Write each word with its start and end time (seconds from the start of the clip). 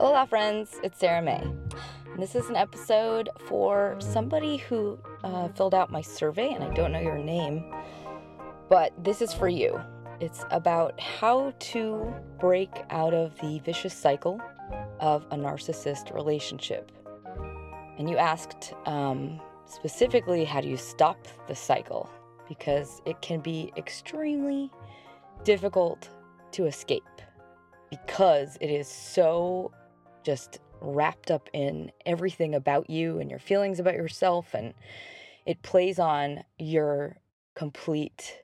Hola, 0.00 0.26
friends. 0.26 0.80
It's 0.82 0.98
Sarah 0.98 1.20
May. 1.20 1.42
And 1.42 2.22
this 2.22 2.34
is 2.34 2.48
an 2.48 2.56
episode 2.56 3.28
for 3.46 3.96
somebody 3.98 4.56
who 4.56 4.98
uh, 5.22 5.48
filled 5.48 5.74
out 5.74 5.92
my 5.92 6.00
survey, 6.00 6.54
and 6.54 6.64
I 6.64 6.72
don't 6.72 6.90
know 6.90 7.00
your 7.00 7.18
name, 7.18 7.70
but 8.70 8.94
this 9.04 9.20
is 9.20 9.34
for 9.34 9.46
you. 9.46 9.78
It's 10.18 10.42
about 10.52 10.98
how 10.98 11.52
to 11.58 12.14
break 12.38 12.70
out 12.88 13.12
of 13.12 13.38
the 13.42 13.58
vicious 13.58 13.92
cycle 13.92 14.40
of 15.00 15.26
a 15.32 15.36
narcissist 15.36 16.14
relationship. 16.14 16.90
And 17.98 18.08
you 18.08 18.16
asked 18.16 18.72
um, 18.86 19.38
specifically, 19.66 20.46
how 20.46 20.62
do 20.62 20.68
you 20.68 20.78
stop 20.78 21.28
the 21.46 21.54
cycle? 21.54 22.08
Because 22.48 23.02
it 23.04 23.20
can 23.20 23.40
be 23.40 23.70
extremely 23.76 24.70
difficult 25.44 26.08
to 26.52 26.64
escape 26.64 27.04
because 27.90 28.56
it 28.60 28.70
is 28.70 28.88
so 28.88 29.72
just 30.22 30.58
wrapped 30.80 31.30
up 31.30 31.48
in 31.52 31.92
everything 32.06 32.54
about 32.54 32.88
you 32.88 33.18
and 33.18 33.30
your 33.30 33.38
feelings 33.38 33.78
about 33.78 33.94
yourself 33.94 34.54
and 34.54 34.74
it 35.46 35.62
plays 35.62 35.98
on 35.98 36.42
your 36.58 37.16
complete 37.54 38.42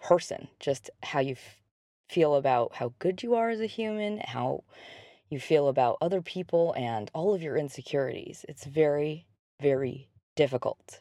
person 0.00 0.48
just 0.60 0.90
how 1.02 1.18
you 1.18 1.32
f- 1.32 1.60
feel 2.08 2.34
about 2.34 2.74
how 2.76 2.92
good 2.98 3.22
you 3.22 3.34
are 3.34 3.50
as 3.50 3.60
a 3.60 3.66
human 3.66 4.18
how 4.18 4.62
you 5.34 5.40
feel 5.40 5.68
about 5.68 5.98
other 6.00 6.22
people 6.22 6.72
and 6.76 7.10
all 7.14 7.34
of 7.34 7.42
your 7.42 7.56
insecurities. 7.56 8.44
It's 8.48 8.64
very 8.64 9.26
very 9.60 10.08
difficult. 10.36 11.00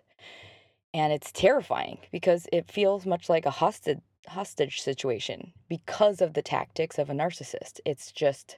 And 0.94 1.11
it's 1.11 1.31
terrifying 1.31 2.00
because 2.11 2.47
it 2.52 2.72
feels 2.72 3.06
much 3.06 3.30
like 3.30 3.45
a 3.45 3.52
hostage 3.52 4.00
hostage 4.28 4.81
situation 4.81 5.52
because 5.67 6.22
of 6.22 6.34
the 6.34 6.41
tactics 6.41 6.97
of 6.97 7.09
a 7.09 7.14
narcissist. 7.14 7.81
It's 7.86 8.11
just 8.11 8.58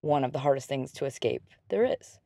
one 0.00 0.24
of 0.24 0.32
the 0.32 0.40
hardest 0.40 0.68
things 0.68 0.92
to 0.92 1.04
escape 1.04 1.42
there 1.68 1.84
is. 1.84 2.18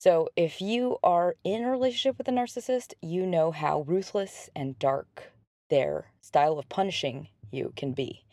So, 0.00 0.28
if 0.36 0.60
you 0.60 0.98
are 1.02 1.34
in 1.42 1.64
a 1.64 1.70
relationship 1.70 2.18
with 2.18 2.28
a 2.28 2.32
narcissist, 2.32 2.94
you 3.02 3.26
know 3.26 3.50
how 3.50 3.80
ruthless 3.80 4.48
and 4.54 4.78
dark 4.78 5.32
their 5.70 6.12
style 6.20 6.58
of 6.58 6.68
punishing 6.68 7.28
you 7.50 7.72
can 7.76 7.92
be. 7.92 8.24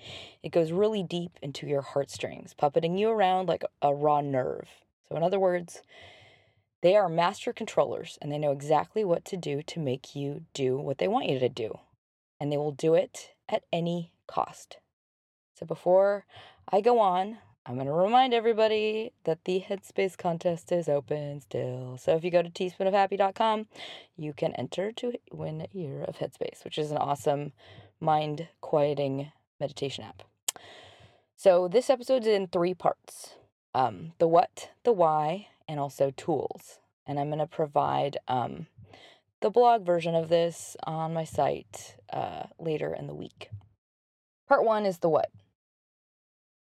It 0.43 0.51
goes 0.51 0.71
really 0.71 1.01
deep 1.01 1.31
into 1.41 1.65
your 1.65 1.81
heartstrings, 1.81 2.53
puppeting 2.53 2.99
you 2.99 3.09
around 3.09 3.47
like 3.47 3.63
a 3.81 3.93
raw 3.93 4.21
nerve. 4.21 4.67
So, 5.09 5.15
in 5.15 5.23
other 5.23 5.39
words, 5.39 5.81
they 6.81 6.95
are 6.95 7.09
master 7.09 7.51
controllers 7.51 8.19
and 8.21 8.31
they 8.31 8.37
know 8.37 8.51
exactly 8.51 9.03
what 9.03 9.25
to 9.25 9.37
do 9.37 9.63
to 9.63 9.79
make 9.79 10.15
you 10.15 10.43
do 10.53 10.77
what 10.77 10.99
they 10.99 11.07
want 11.07 11.29
you 11.29 11.39
to 11.39 11.49
do. 11.49 11.79
And 12.39 12.51
they 12.51 12.57
will 12.57 12.73
do 12.73 12.93
it 12.93 13.31
at 13.49 13.63
any 13.73 14.11
cost. 14.27 14.77
So, 15.55 15.65
before 15.65 16.25
I 16.71 16.81
go 16.81 16.99
on, 16.99 17.39
I'm 17.67 17.75
going 17.75 17.87
to 17.87 17.93
remind 17.93 18.35
everybody 18.35 19.11
that 19.23 19.45
the 19.45 19.63
Headspace 19.67 20.15
contest 20.15 20.71
is 20.71 20.87
open 20.87 21.41
still. 21.41 21.97
So 21.97 22.15
if 22.15 22.23
you 22.23 22.29
go 22.29 22.43
to 22.43 22.49
teaspoonofhappy.com, 22.49 23.65
you 24.15 24.33
can 24.33 24.53
enter 24.53 24.91
to 24.91 25.13
win 25.31 25.61
a 25.61 25.75
year 25.75 26.03
of 26.03 26.17
Headspace, 26.17 26.63
which 26.63 26.77
is 26.77 26.91
an 26.91 26.97
awesome 26.97 27.53
mind 27.99 28.49
quieting 28.61 29.31
meditation 29.59 30.03
app. 30.03 30.21
So 31.35 31.67
this 31.67 31.89
episode 31.89 32.21
is 32.21 32.27
in 32.27 32.47
three 32.47 32.75
parts 32.75 33.33
um, 33.73 34.13
the 34.19 34.27
what, 34.27 34.69
the 34.83 34.93
why, 34.93 35.47
and 35.67 35.79
also 35.79 36.11
tools. 36.15 36.79
And 37.07 37.19
I'm 37.19 37.27
going 37.27 37.39
to 37.39 37.47
provide 37.47 38.17
um, 38.27 38.67
the 39.41 39.49
blog 39.49 39.83
version 39.83 40.13
of 40.13 40.29
this 40.29 40.77
on 40.83 41.13
my 41.13 41.23
site 41.23 41.97
uh, 42.13 42.43
later 42.59 42.93
in 42.93 43.07
the 43.07 43.15
week. 43.15 43.49
Part 44.47 44.63
one 44.63 44.85
is 44.85 44.99
the 44.99 45.09
what. 45.09 45.29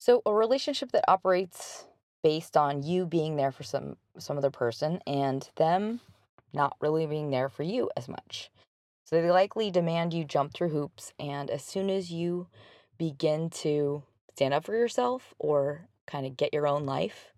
So 0.04 0.20
a 0.26 0.34
relationship 0.34 0.92
that 0.92 1.10
operates 1.10 1.86
based 2.22 2.58
on 2.58 2.82
you 2.82 3.06
being 3.06 3.36
there 3.36 3.50
for 3.50 3.62
some 3.62 3.96
some 4.18 4.36
other 4.36 4.50
person 4.50 5.00
and 5.06 5.48
them 5.56 6.00
not 6.52 6.76
really 6.82 7.06
being 7.06 7.30
there 7.30 7.48
for 7.48 7.62
you 7.62 7.88
as 7.96 8.06
much. 8.06 8.50
So 9.06 9.22
they 9.22 9.30
likely 9.30 9.70
demand 9.70 10.12
you 10.12 10.26
jump 10.26 10.52
through 10.52 10.68
hoops 10.68 11.14
and 11.18 11.48
as 11.48 11.64
soon 11.64 11.88
as 11.88 12.10
you 12.10 12.48
begin 12.98 13.48
to 13.64 14.02
stand 14.34 14.52
up 14.52 14.66
for 14.66 14.76
yourself 14.76 15.32
or 15.38 15.88
kind 16.06 16.26
of 16.26 16.36
get 16.36 16.52
your 16.52 16.66
own 16.66 16.84
life, 16.84 17.32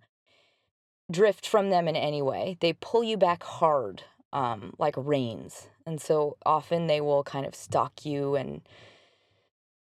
drift 1.09 1.47
from 1.47 1.71
them 1.71 1.87
in 1.87 1.95
any 1.95 2.21
way, 2.21 2.57
they 2.59 2.73
pull 2.73 3.05
you 3.05 3.17
back 3.17 3.45
hard, 3.45 4.03
um, 4.33 4.75
like 4.77 4.97
reins. 4.97 5.69
And 5.87 6.01
so 6.01 6.37
often 6.45 6.89
they 6.89 7.01
will 7.01 7.23
kind 7.23 7.47
of 7.47 7.55
stalk 7.55 8.05
you 8.05 8.35
and 8.35 8.63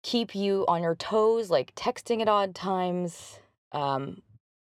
keep 0.06 0.37
you 0.37 0.65
on 0.69 0.84
your 0.84 0.94
toes, 0.94 1.50
like 1.50 1.75
texting 1.75 2.21
at 2.22 2.28
odd 2.28 2.55
times, 2.55 3.41
um, 3.72 4.22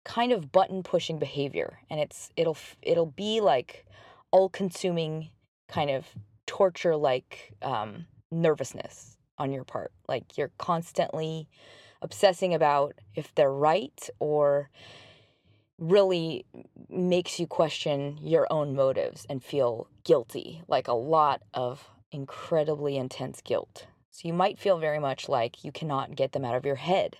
kind 0.05 0.31
of 0.31 0.53
button 0.53 0.81
pushing 0.81 1.19
behavior, 1.19 1.79
and 1.89 1.99
it's 1.99 2.31
it'll 2.37 2.55
it'll 2.81 3.11
be 3.11 3.41
like 3.41 3.85
all 4.31 4.47
consuming 4.47 5.29
kind 5.67 5.89
of 5.89 6.05
torture 6.45 6.95
like 6.95 7.51
um, 7.61 8.05
nervousness 8.31 9.17
on 9.37 9.51
your 9.51 9.65
part. 9.65 9.91
Like 10.07 10.37
you're 10.37 10.51
constantly 10.57 11.49
obsessing 12.01 12.53
about 12.53 12.95
if 13.13 13.35
they're 13.35 13.51
right 13.51 14.09
or 14.19 14.69
really 15.77 16.45
makes 16.89 17.37
you 17.37 17.47
question 17.47 18.17
your 18.21 18.47
own 18.49 18.73
motives 18.77 19.25
and 19.29 19.43
feel 19.43 19.89
guilty, 20.05 20.61
like 20.69 20.87
a 20.87 20.93
lot 20.93 21.41
of 21.53 21.85
incredibly 22.13 22.95
intense 22.95 23.41
guilt. 23.41 23.87
So 24.11 24.27
you 24.27 24.33
might 24.33 24.57
feel 24.57 24.79
very 24.79 24.99
much 24.99 25.29
like 25.29 25.63
you 25.63 25.71
cannot 25.71 26.15
get 26.15 26.31
them 26.31 26.45
out 26.45 26.55
of 26.55 26.65
your 26.65 26.75
head. 26.75 27.17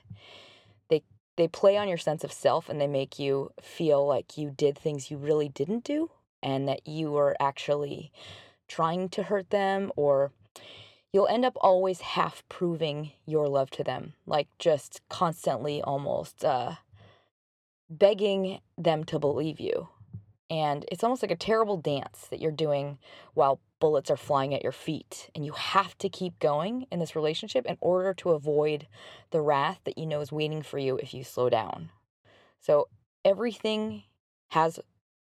They 0.90 1.03
they 1.36 1.48
play 1.48 1.78
on 1.78 1.88
your 1.88 1.98
sense 1.98 2.24
of 2.24 2.31
self 2.31 2.70
and 2.70 2.81
they 2.81 2.88
make 2.88 3.20
you 3.20 3.52
feel 3.62 4.06
like 4.06 4.38
you 4.38 4.50
did 4.50 4.78
things 4.78 5.12
you 5.12 5.18
really 5.18 5.50
didn't 5.50 5.84
do 5.84 6.12
and 6.42 6.68
that 6.68 6.88
you 6.88 7.12
were 7.12 7.36
actually 7.40 8.12
trying 8.68 9.09
to 9.09 9.24
hurt 9.24 9.50
them 9.50 9.92
or 9.96 10.31
you'll 11.14 11.28
end 11.28 11.46
up 11.46 11.58
always 11.62 12.02
half 12.02 12.44
proving 12.50 13.12
your 13.26 13.47
love 13.47 13.70
to 13.72 13.84
them, 13.84 14.14
like 14.26 14.47
just 14.59 15.02
constantly 15.09 15.81
almost 15.81 16.44
uh, 16.44 16.76
begging 17.90 18.59
them 18.78 19.03
to 19.06 19.20
believe 19.20 19.59
you. 19.59 19.90
And 20.50 20.86
it's 20.92 21.03
almost 21.03 21.22
like 21.22 21.31
a 21.31 21.36
terrible 21.36 21.78
dance 21.78 22.28
that 22.30 22.40
you're 22.40 22.52
doing 22.52 22.97
while 23.34 23.59
bullets 23.80 24.10
are 24.10 24.18
flying 24.18 24.54
at 24.54 24.64
your 24.64 24.72
feet. 24.72 25.30
And 25.36 25.46
you 25.46 25.54
have 25.54 25.98
to 26.00 26.10
keep 26.10 26.40
going 26.40 26.88
in 26.92 27.00
this 27.00 27.16
relationship 27.16 27.66
in 27.66 27.78
order 27.80 28.14
to 28.16 28.32
avoid 28.32 28.88
the 29.32 29.42
wrath 29.42 29.80
that 29.86 29.98
you 29.98 30.06
know 30.06 30.22
is 30.22 30.32
waiting 30.32 30.62
for 30.62 30.78
you 30.78 30.98
if 30.98 31.14
you 31.14 31.24
slow 31.24 31.50
down. 31.50 31.90
So 32.60 32.88
everything 33.24 34.04
has 34.50 34.80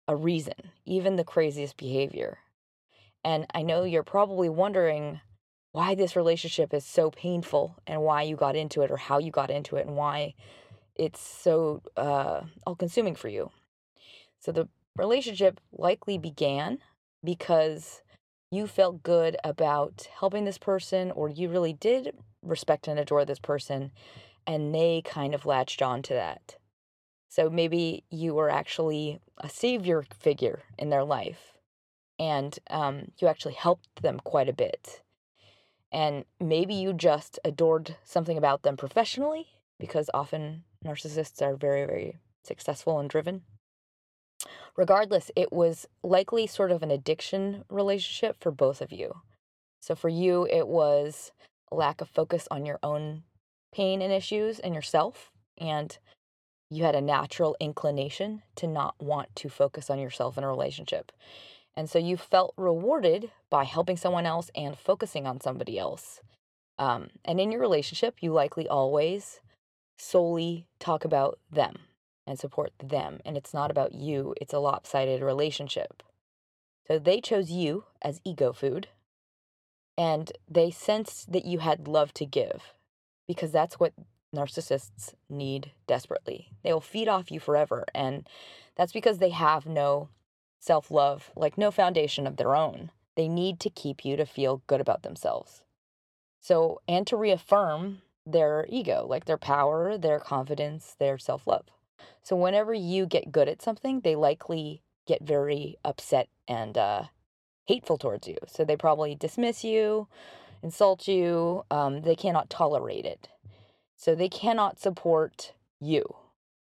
a 0.07 0.15
reason, 0.15 0.71
even 0.85 1.15
the 1.15 1.23
craziest 1.23 1.77
behavior. 1.77 2.39
And 3.23 3.45
I 3.53 3.61
know 3.61 3.83
you're 3.83 4.03
probably 4.03 4.49
wondering 4.49 5.21
why 5.71 5.95
this 5.95 6.15
relationship 6.15 6.73
is 6.73 6.85
so 6.85 7.11
painful 7.11 7.77
and 7.87 8.01
why 8.01 8.23
you 8.23 8.35
got 8.35 8.55
into 8.55 8.81
it 8.81 8.91
or 8.91 8.97
how 8.97 9.19
you 9.19 9.31
got 9.31 9.49
into 9.49 9.77
it 9.77 9.87
and 9.87 9.95
why 9.95 10.33
it's 10.95 11.21
so 11.21 11.81
uh, 11.95 12.41
all 12.65 12.75
consuming 12.75 13.15
for 13.15 13.29
you. 13.29 13.51
So 14.39 14.51
the 14.51 14.67
relationship 14.97 15.59
likely 15.71 16.17
began 16.17 16.79
because 17.23 18.01
you 18.51 18.67
felt 18.67 19.01
good 19.01 19.37
about 19.45 20.09
helping 20.19 20.43
this 20.43 20.57
person 20.57 21.09
or 21.11 21.29
you 21.29 21.49
really 21.49 21.71
did 21.71 22.13
respect 22.43 22.87
and 22.87 22.99
adore 22.99 23.23
this 23.23 23.39
person 23.39 23.91
and 24.45 24.75
they 24.75 25.01
kind 25.05 25.33
of 25.33 25.45
latched 25.45 25.81
on 25.81 26.01
to 26.01 26.13
that. 26.13 26.57
So 27.29 27.49
maybe 27.49 28.03
you 28.09 28.33
were 28.33 28.49
actually 28.49 29.21
a 29.37 29.47
savior 29.47 30.03
figure 30.19 30.63
in 30.77 30.89
their 30.89 31.05
life 31.05 31.53
and 32.19 32.59
um, 32.69 33.11
you 33.19 33.27
actually 33.29 33.53
helped 33.53 34.01
them 34.01 34.19
quite 34.19 34.49
a 34.49 34.53
bit. 34.53 35.01
And 35.93 36.25
maybe 36.39 36.73
you 36.73 36.93
just 36.93 37.39
adored 37.45 37.95
something 38.03 38.37
about 38.37 38.63
them 38.63 38.75
professionally 38.75 39.47
because 39.79 40.09
often 40.13 40.63
narcissists 40.85 41.41
are 41.41 41.55
very, 41.55 41.85
very 41.85 42.17
successful 42.43 42.99
and 42.99 43.09
driven. 43.09 43.43
Regardless, 44.75 45.31
it 45.35 45.51
was 45.51 45.87
likely 46.03 46.47
sort 46.47 46.71
of 46.71 46.83
an 46.83 46.91
addiction 46.91 47.63
relationship 47.69 48.37
for 48.39 48.51
both 48.51 48.81
of 48.81 48.91
you. 48.91 49.21
So 49.81 49.95
for 49.95 50.09
you, 50.09 50.47
it 50.49 50.67
was 50.67 51.31
a 51.71 51.75
lack 51.75 52.01
of 52.01 52.09
focus 52.09 52.47
on 52.51 52.65
your 52.65 52.79
own 52.83 53.23
pain 53.73 54.01
and 54.01 54.11
issues 54.11 54.59
and 54.59 54.73
yourself. 54.73 55.31
And 55.57 55.97
you 56.69 56.83
had 56.83 56.95
a 56.95 57.01
natural 57.01 57.55
inclination 57.59 58.43
to 58.55 58.67
not 58.67 58.95
want 58.99 59.35
to 59.37 59.49
focus 59.49 59.89
on 59.89 59.99
yourself 59.99 60.37
in 60.37 60.43
a 60.43 60.47
relationship. 60.47 61.11
And 61.75 61.89
so 61.89 61.99
you 61.99 62.17
felt 62.17 62.53
rewarded 62.57 63.31
by 63.49 63.63
helping 63.63 63.97
someone 63.97 64.25
else 64.25 64.49
and 64.55 64.77
focusing 64.77 65.25
on 65.25 65.41
somebody 65.41 65.79
else. 65.79 66.21
Um, 66.77 67.09
and 67.25 67.39
in 67.39 67.51
your 67.51 67.61
relationship, 67.61 68.17
you 68.21 68.33
likely 68.33 68.67
always 68.67 69.39
solely 69.97 70.65
talk 70.79 71.05
about 71.05 71.39
them 71.51 71.77
and 72.25 72.39
support 72.39 72.71
them. 72.83 73.19
And 73.25 73.35
it's 73.37 73.53
not 73.53 73.71
about 73.71 73.93
you, 73.93 74.33
it's 74.39 74.53
a 74.53 74.59
lopsided 74.59 75.21
relationship. 75.21 76.03
So 76.87 76.99
they 76.99 77.21
chose 77.21 77.51
you 77.51 77.85
as 78.01 78.21
ego 78.23 78.53
food 78.53 78.87
and 79.97 80.31
they 80.49 80.71
sensed 80.71 81.31
that 81.31 81.45
you 81.45 81.59
had 81.59 81.87
love 81.87 82.13
to 82.15 82.25
give 82.25 82.73
because 83.27 83.51
that's 83.51 83.79
what 83.79 83.93
narcissists 84.35 85.13
need 85.29 85.71
desperately. 85.87 86.49
They 86.63 86.73
will 86.73 86.81
feed 86.81 87.07
off 87.07 87.31
you 87.31 87.39
forever. 87.39 87.85
And 87.93 88.27
that's 88.75 88.93
because 88.93 89.17
they 89.17 89.29
have 89.29 89.65
no 89.65 90.09
self 90.59 90.91
love, 90.91 91.31
like 91.35 91.57
no 91.57 91.71
foundation 91.71 92.25
of 92.25 92.37
their 92.37 92.55
own. 92.55 92.91
They 93.15 93.27
need 93.27 93.59
to 93.61 93.69
keep 93.69 94.05
you 94.05 94.15
to 94.15 94.25
feel 94.25 94.63
good 94.67 94.81
about 94.81 95.03
themselves. 95.03 95.61
So, 96.39 96.81
and 96.87 97.05
to 97.07 97.17
reaffirm 97.17 98.01
their 98.25 98.65
ego, 98.69 99.05
like 99.07 99.25
their 99.25 99.37
power, 99.37 99.97
their 99.97 100.19
confidence, 100.19 100.95
their 100.97 101.17
self 101.17 101.45
love. 101.45 101.65
So, 102.23 102.35
whenever 102.35 102.73
you 102.73 103.05
get 103.05 103.31
good 103.31 103.47
at 103.47 103.61
something, 103.61 104.01
they 104.01 104.15
likely 104.15 104.81
get 105.07 105.23
very 105.23 105.77
upset 105.83 106.29
and 106.47 106.77
uh, 106.77 107.03
hateful 107.65 107.97
towards 107.97 108.27
you. 108.27 108.37
So, 108.47 108.63
they 108.63 108.75
probably 108.75 109.15
dismiss 109.15 109.63
you, 109.63 110.07
insult 110.61 111.07
you, 111.07 111.65
um, 111.71 112.01
they 112.01 112.15
cannot 112.15 112.49
tolerate 112.49 113.05
it. 113.05 113.29
So, 113.95 114.15
they 114.15 114.29
cannot 114.29 114.79
support 114.79 115.53
you. 115.79 116.03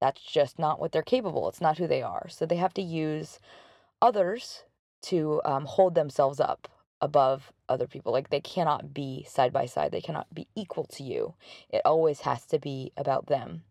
That's 0.01 0.23
just 0.23 0.59
not 0.59 0.81
what 0.81 0.93
they're 0.93 1.03
capable. 1.03 1.49
It's 1.49 1.61
not 1.61 1.79
who 1.79 1.87
they 1.87 2.03
are. 2.03 2.29
So, 2.29 2.47
they 2.47 2.57
have 2.57 2.75
to 2.75 2.83
use 2.83 3.39
others 4.03 4.65
to 5.03 5.41
um, 5.45 5.67
hold 5.67 5.95
themselves 5.95 6.41
up 6.41 6.69
above 7.01 7.53
other 7.69 7.87
people. 7.87 8.13
Like 8.13 8.31
they 8.31 8.41
cannot 8.41 8.95
be 8.95 9.27
side 9.29 9.53
by 9.53 9.67
side, 9.67 9.93
they 9.93 10.01
cannot 10.01 10.33
be 10.35 10.49
equal 10.55 10.85
to 10.85 11.03
you. 11.03 11.35
It 11.69 11.83
always 11.85 12.21
has 12.21 12.47
to 12.47 12.59
be 12.59 12.93
about 12.97 13.27
them. 13.27 13.63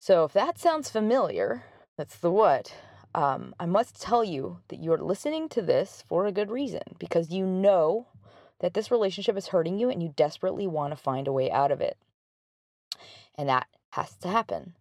So 0.00 0.24
if 0.24 0.32
that 0.32 0.58
sounds 0.58 0.90
familiar, 0.90 1.64
that's 1.96 2.16
the 2.16 2.30
what. 2.30 2.74
Um, 3.14 3.54
I 3.58 3.66
must 3.66 4.00
tell 4.00 4.22
you 4.22 4.58
that 4.68 4.82
you're 4.82 4.98
listening 4.98 5.48
to 5.50 5.62
this 5.62 6.04
for 6.08 6.26
a 6.26 6.32
good 6.32 6.50
reason 6.50 6.82
because 6.98 7.30
you 7.30 7.44
know 7.44 8.06
that 8.60 8.74
this 8.74 8.90
relationship 8.90 9.36
is 9.36 9.48
hurting 9.48 9.78
you 9.78 9.90
and 9.90 10.02
you 10.02 10.12
desperately 10.14 10.66
want 10.66 10.92
to 10.92 10.96
find 10.96 11.26
a 11.26 11.32
way 11.32 11.50
out 11.50 11.72
of 11.72 11.80
it. 11.80 11.96
And 13.36 13.48
that 13.48 13.66
has 13.90 14.14
to 14.16 14.28
happen 14.28 14.74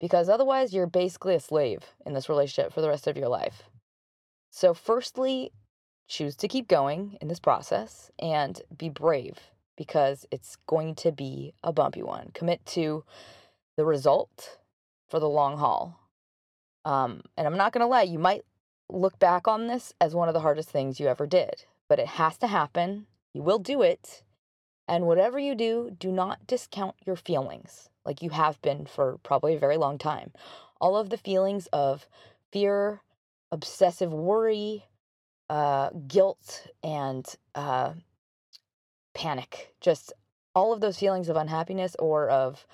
because 0.00 0.28
otherwise 0.28 0.72
you're 0.72 0.86
basically 0.86 1.34
a 1.34 1.40
slave 1.40 1.84
in 2.04 2.12
this 2.12 2.28
relationship 2.28 2.72
for 2.72 2.80
the 2.80 2.88
rest 2.88 3.06
of 3.06 3.16
your 3.16 3.28
life. 3.28 3.64
So, 4.50 4.74
firstly, 4.74 5.52
choose 6.08 6.34
to 6.36 6.48
keep 6.48 6.66
going 6.66 7.16
in 7.20 7.28
this 7.28 7.38
process 7.38 8.10
and 8.18 8.60
be 8.76 8.88
brave 8.88 9.38
because 9.76 10.26
it's 10.30 10.56
going 10.66 10.96
to 10.96 11.12
be 11.12 11.54
a 11.62 11.72
bumpy 11.72 12.02
one. 12.02 12.30
Commit 12.34 12.64
to 12.66 13.04
the 13.76 13.84
result 13.84 14.58
for 15.10 15.20
the 15.20 15.28
long 15.28 15.58
haul. 15.58 15.98
Um, 16.84 17.22
and 17.36 17.46
I'm 17.46 17.56
not 17.56 17.72
going 17.72 17.82
to 17.82 17.86
lie, 17.86 18.02
you 18.02 18.18
might 18.18 18.44
look 18.88 19.18
back 19.18 19.46
on 19.46 19.66
this 19.66 19.92
as 20.00 20.14
one 20.14 20.28
of 20.28 20.34
the 20.34 20.40
hardest 20.40 20.70
things 20.70 20.98
you 20.98 21.08
ever 21.08 21.26
did, 21.26 21.64
but 21.88 21.98
it 21.98 22.06
has 22.06 22.38
to 22.38 22.46
happen. 22.46 23.06
You 23.34 23.42
will 23.42 23.58
do 23.58 23.82
it. 23.82 24.22
And 24.88 25.06
whatever 25.06 25.38
you 25.38 25.54
do, 25.54 25.94
do 25.96 26.10
not 26.10 26.46
discount 26.46 26.96
your 27.06 27.16
feelings 27.16 27.90
like 28.04 28.22
you 28.22 28.30
have 28.30 28.60
been 28.62 28.86
for 28.86 29.18
probably 29.22 29.54
a 29.54 29.58
very 29.58 29.76
long 29.76 29.98
time. 29.98 30.32
All 30.80 30.96
of 30.96 31.10
the 31.10 31.18
feelings 31.18 31.68
of 31.72 32.08
fear, 32.50 33.02
obsessive 33.52 34.12
worry, 34.12 34.86
uh, 35.48 35.90
guilt 36.08 36.66
and 36.82 37.26
uh, 37.54 37.92
panic. 39.14 39.74
Just 39.80 40.12
all 40.54 40.72
of 40.72 40.80
those 40.80 40.98
feelings 40.98 41.28
of 41.28 41.36
unhappiness 41.36 41.94
or 41.98 42.28
of 42.28 42.66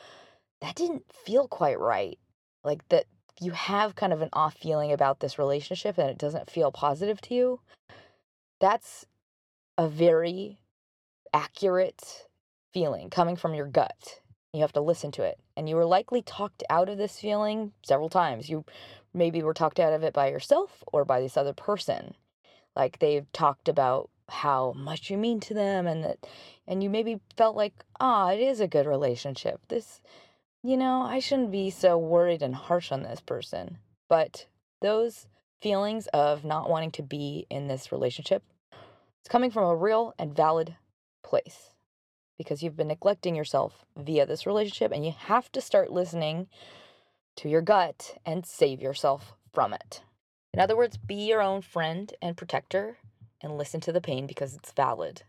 that 0.60 0.74
didn't 0.74 1.04
feel 1.12 1.48
quite 1.48 1.78
right. 1.78 2.18
Like 2.66 2.86
that 2.90 3.06
you 3.40 3.52
have 3.52 3.96
kind 3.96 4.12
of 4.12 4.22
an 4.22 4.30
off 4.32 4.54
feeling 4.54 4.92
about 4.92 5.20
this 5.20 5.38
relationship 5.38 5.98
and 5.98 6.10
it 6.10 6.18
doesn't 6.18 6.50
feel 6.50 6.72
positive 6.72 7.20
to 7.22 7.34
you. 7.34 7.60
That's 8.60 9.06
a 9.78 9.88
very 9.88 10.58
accurate 11.32 12.26
feeling 12.72 13.10
coming 13.10 13.36
from 13.36 13.54
your 13.54 13.66
gut. 13.66 14.20
You 14.52 14.60
have 14.60 14.72
to 14.72 14.80
listen 14.80 15.12
to 15.12 15.22
it. 15.22 15.38
And 15.56 15.68
you 15.68 15.76
were 15.76 15.84
likely 15.84 16.22
talked 16.22 16.62
out 16.68 16.88
of 16.88 16.98
this 16.98 17.18
feeling 17.18 17.72
several 17.82 18.08
times. 18.08 18.48
You 18.48 18.64
maybe 19.14 19.42
were 19.42 19.54
talked 19.54 19.80
out 19.80 19.92
of 19.92 20.02
it 20.02 20.12
by 20.12 20.30
yourself 20.30 20.82
or 20.92 21.04
by 21.04 21.20
this 21.20 21.36
other 21.36 21.52
person 21.52 22.14
like 22.76 22.98
they've 22.98 23.30
talked 23.32 23.68
about 23.68 24.10
how 24.28 24.72
much 24.76 25.10
you 25.10 25.16
mean 25.16 25.40
to 25.40 25.54
them 25.54 25.86
and 25.86 26.04
that 26.04 26.18
and 26.68 26.82
you 26.82 26.90
maybe 26.90 27.20
felt 27.36 27.56
like 27.56 27.84
ah 27.98 28.26
oh, 28.26 28.34
it 28.34 28.40
is 28.40 28.60
a 28.60 28.68
good 28.68 28.86
relationship 28.86 29.60
this 29.68 30.00
you 30.66 30.76
know 30.76 31.02
i 31.02 31.18
shouldn't 31.18 31.50
be 31.50 31.70
so 31.70 31.96
worried 31.96 32.42
and 32.42 32.54
harsh 32.54 32.90
on 32.90 33.02
this 33.02 33.20
person 33.20 33.78
but 34.08 34.46
those 34.82 35.26
feelings 35.62 36.06
of 36.08 36.44
not 36.44 36.68
wanting 36.68 36.90
to 36.90 37.02
be 37.02 37.46
in 37.50 37.68
this 37.68 37.92
relationship 37.92 38.42
it's 39.20 39.28
coming 39.28 39.50
from 39.50 39.64
a 39.64 39.76
real 39.76 40.14
and 40.18 40.34
valid 40.34 40.74
place 41.22 41.70
because 42.38 42.62
you've 42.62 42.76
been 42.76 42.88
neglecting 42.88 43.34
yourself 43.34 43.84
via 43.96 44.26
this 44.26 44.46
relationship 44.46 44.92
and 44.92 45.06
you 45.06 45.12
have 45.16 45.50
to 45.52 45.60
start 45.60 45.92
listening 45.92 46.46
to 47.36 47.48
your 47.48 47.62
gut 47.62 48.18
and 48.26 48.44
save 48.44 48.82
yourself 48.82 49.34
from 49.52 49.72
it 49.72 50.02
in 50.56 50.60
other 50.62 50.74
words, 50.74 50.96
be 50.96 51.16
your 51.16 51.42
own 51.42 51.60
friend 51.60 52.14
and 52.22 52.34
protector 52.34 52.96
and 53.42 53.58
listen 53.58 53.78
to 53.82 53.92
the 53.92 54.00
pain 54.00 54.26
because 54.26 54.54
it's 54.54 54.72
valid. 54.72 55.22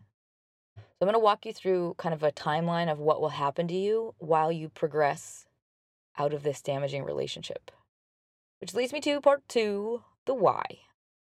So 0.98 1.06
I'm 1.06 1.12
going 1.12 1.20
to 1.20 1.24
walk 1.24 1.46
you 1.46 1.52
through 1.52 1.94
kind 1.96 2.12
of 2.12 2.24
a 2.24 2.32
timeline 2.32 2.90
of 2.90 2.98
what 2.98 3.20
will 3.20 3.28
happen 3.28 3.68
to 3.68 3.74
you 3.74 4.14
while 4.18 4.50
you 4.50 4.68
progress 4.68 5.46
out 6.18 6.34
of 6.34 6.42
this 6.42 6.60
damaging 6.60 7.04
relationship. 7.04 7.70
Which 8.60 8.74
leads 8.74 8.92
me 8.92 9.00
to 9.02 9.20
part 9.20 9.48
two 9.48 10.02
the 10.26 10.34
why. 10.34 10.64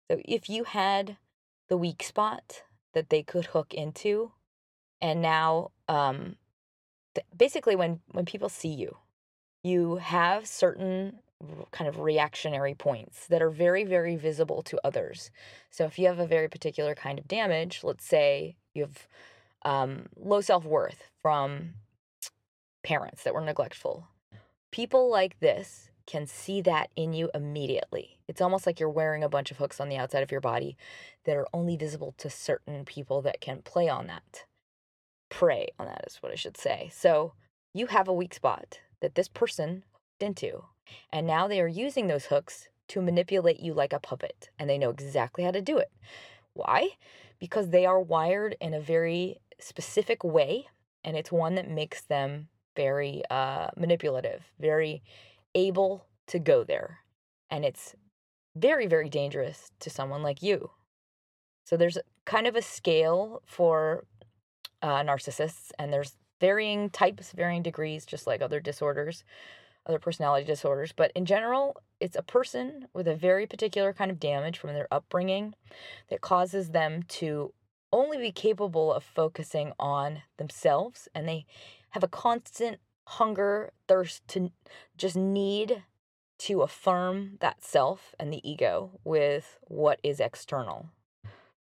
So 0.09 0.21
if 0.23 0.49
you 0.49 0.63
had 0.63 1.17
the 1.67 1.75
weak 1.75 2.01
spot 2.01 2.63
that 2.93 3.09
they 3.09 3.23
could 3.23 3.47
hook 3.47 3.73
into, 3.73 4.31
and 5.01 5.21
now 5.21 5.71
um, 5.89 6.37
th- 7.13 7.27
basically 7.35 7.75
when 7.75 7.99
when 8.13 8.23
people 8.23 8.47
see 8.47 8.69
you, 8.73 8.95
you 9.63 9.97
have 9.97 10.47
certain 10.47 11.19
kind 11.71 11.89
of 11.89 11.99
reactionary 11.99 12.73
points 12.73 13.27
that 13.27 13.41
are 13.41 13.49
very, 13.49 13.83
very 13.83 14.15
visible 14.15 14.63
to 14.63 14.79
others. 14.83 15.29
So 15.69 15.83
if 15.83 15.99
you 15.99 16.07
have 16.07 16.19
a 16.19 16.25
very 16.25 16.47
particular 16.47 16.95
kind 16.95 17.19
of 17.19 17.27
damage, 17.27 17.81
let's 17.83 18.05
say 18.05 18.55
you 18.73 18.83
have 18.83 19.07
um, 19.67 20.07
low 20.15 20.41
self 20.41 20.65
worth 20.65 21.03
from 21.21 21.73
parents 22.83 23.23
that 23.23 23.33
were 23.33 23.41
neglectful, 23.41 24.07
people 24.71 25.09
like 25.09 25.39
this 25.39 25.91
can 26.05 26.25
see 26.25 26.61
that 26.61 26.89
in 26.95 27.11
you 27.11 27.29
immediately. 27.33 28.17
It's 28.29 28.39
almost 28.39 28.65
like 28.65 28.79
you're 28.79 28.89
wearing 28.89 29.23
a 29.23 29.29
bunch 29.29 29.51
of 29.51 29.57
hooks 29.57 29.81
on 29.81 29.89
the 29.89 29.97
outside 29.97 30.23
of 30.23 30.31
your 30.31 30.39
body 30.39 30.77
that 31.25 31.35
are 31.35 31.47
only 31.53 31.75
visible 31.75 32.13
to 32.17 32.29
certain 32.29 32.85
people 32.85 33.21
that 33.23 33.41
can 33.41 33.61
play 33.61 33.89
on 33.89 34.07
that. 34.07 34.45
Prey 35.29 35.67
on 35.77 35.87
that 35.87 36.05
is 36.07 36.17
what 36.21 36.31
I 36.31 36.35
should 36.35 36.55
say. 36.55 36.89
So 36.93 37.33
you 37.73 37.87
have 37.87 38.07
a 38.07 38.13
weak 38.13 38.33
spot 38.33 38.79
that 39.01 39.15
this 39.15 39.27
person 39.27 39.83
hooked 39.91 40.23
into 40.23 40.63
and 41.11 41.27
now 41.27 41.47
they 41.47 41.59
are 41.59 41.67
using 41.67 42.07
those 42.07 42.27
hooks 42.27 42.69
to 42.89 43.01
manipulate 43.01 43.59
you 43.59 43.73
like 43.73 43.93
a 43.93 43.99
puppet, 43.99 44.49
and 44.57 44.69
they 44.69 44.77
know 44.77 44.89
exactly 44.89 45.43
how 45.43 45.51
to 45.51 45.61
do 45.61 45.77
it. 45.77 45.91
Why? 46.53 46.91
Because 47.39 47.69
they 47.69 47.85
are 47.85 47.99
wired 47.99 48.55
in 48.61 48.73
a 48.73 48.79
very 48.79 49.39
specific 49.59 50.23
way, 50.23 50.67
and 51.03 51.15
it's 51.17 51.31
one 51.31 51.55
that 51.55 51.69
makes 51.69 52.01
them 52.01 52.47
very 52.75 53.23
uh, 53.29 53.67
manipulative, 53.75 54.43
very 54.59 55.03
able 55.55 56.05
to 56.27 56.39
go 56.39 56.63
there. 56.63 56.99
And 57.49 57.65
it's 57.65 57.95
very, 58.55 58.87
very 58.87 59.09
dangerous 59.09 59.71
to 59.79 59.89
someone 59.89 60.21
like 60.21 60.41
you. 60.41 60.71
So 61.63 61.77
there's 61.77 61.97
kind 62.25 62.47
of 62.47 62.55
a 62.55 62.61
scale 62.61 63.41
for 63.45 64.05
uh, 64.81 65.01
narcissists, 65.01 65.71
and 65.79 65.91
there's 65.91 66.17
varying 66.39 66.89
types, 66.89 67.31
varying 67.31 67.63
degrees, 67.63 68.05
just 68.05 68.27
like 68.27 68.41
other 68.41 68.59
disorders 68.59 69.23
other 69.87 69.99
personality 69.99 70.45
disorders, 70.45 70.91
but 70.91 71.11
in 71.15 71.25
general, 71.25 71.81
it's 71.99 72.17
a 72.17 72.21
person 72.21 72.87
with 72.93 73.07
a 73.07 73.15
very 73.15 73.47
particular 73.47 73.93
kind 73.93 74.11
of 74.11 74.19
damage 74.19 74.57
from 74.57 74.73
their 74.73 74.87
upbringing 74.91 75.55
that 76.09 76.21
causes 76.21 76.69
them 76.69 77.03
to 77.07 77.53
only 77.91 78.17
be 78.17 78.31
capable 78.31 78.93
of 78.93 79.03
focusing 79.03 79.73
on 79.79 80.23
themselves 80.37 81.07
and 81.15 81.27
they 81.27 81.45
have 81.91 82.03
a 82.03 82.07
constant 82.07 82.79
hunger, 83.05 83.71
thirst 83.87 84.27
to 84.27 84.51
just 84.97 85.15
need 85.15 85.83
to 86.39 86.61
affirm 86.61 87.37
that 87.39 87.63
self 87.63 88.13
and 88.19 88.31
the 88.31 88.47
ego 88.47 88.99
with 89.03 89.57
what 89.61 89.99
is 90.03 90.19
external. 90.19 90.89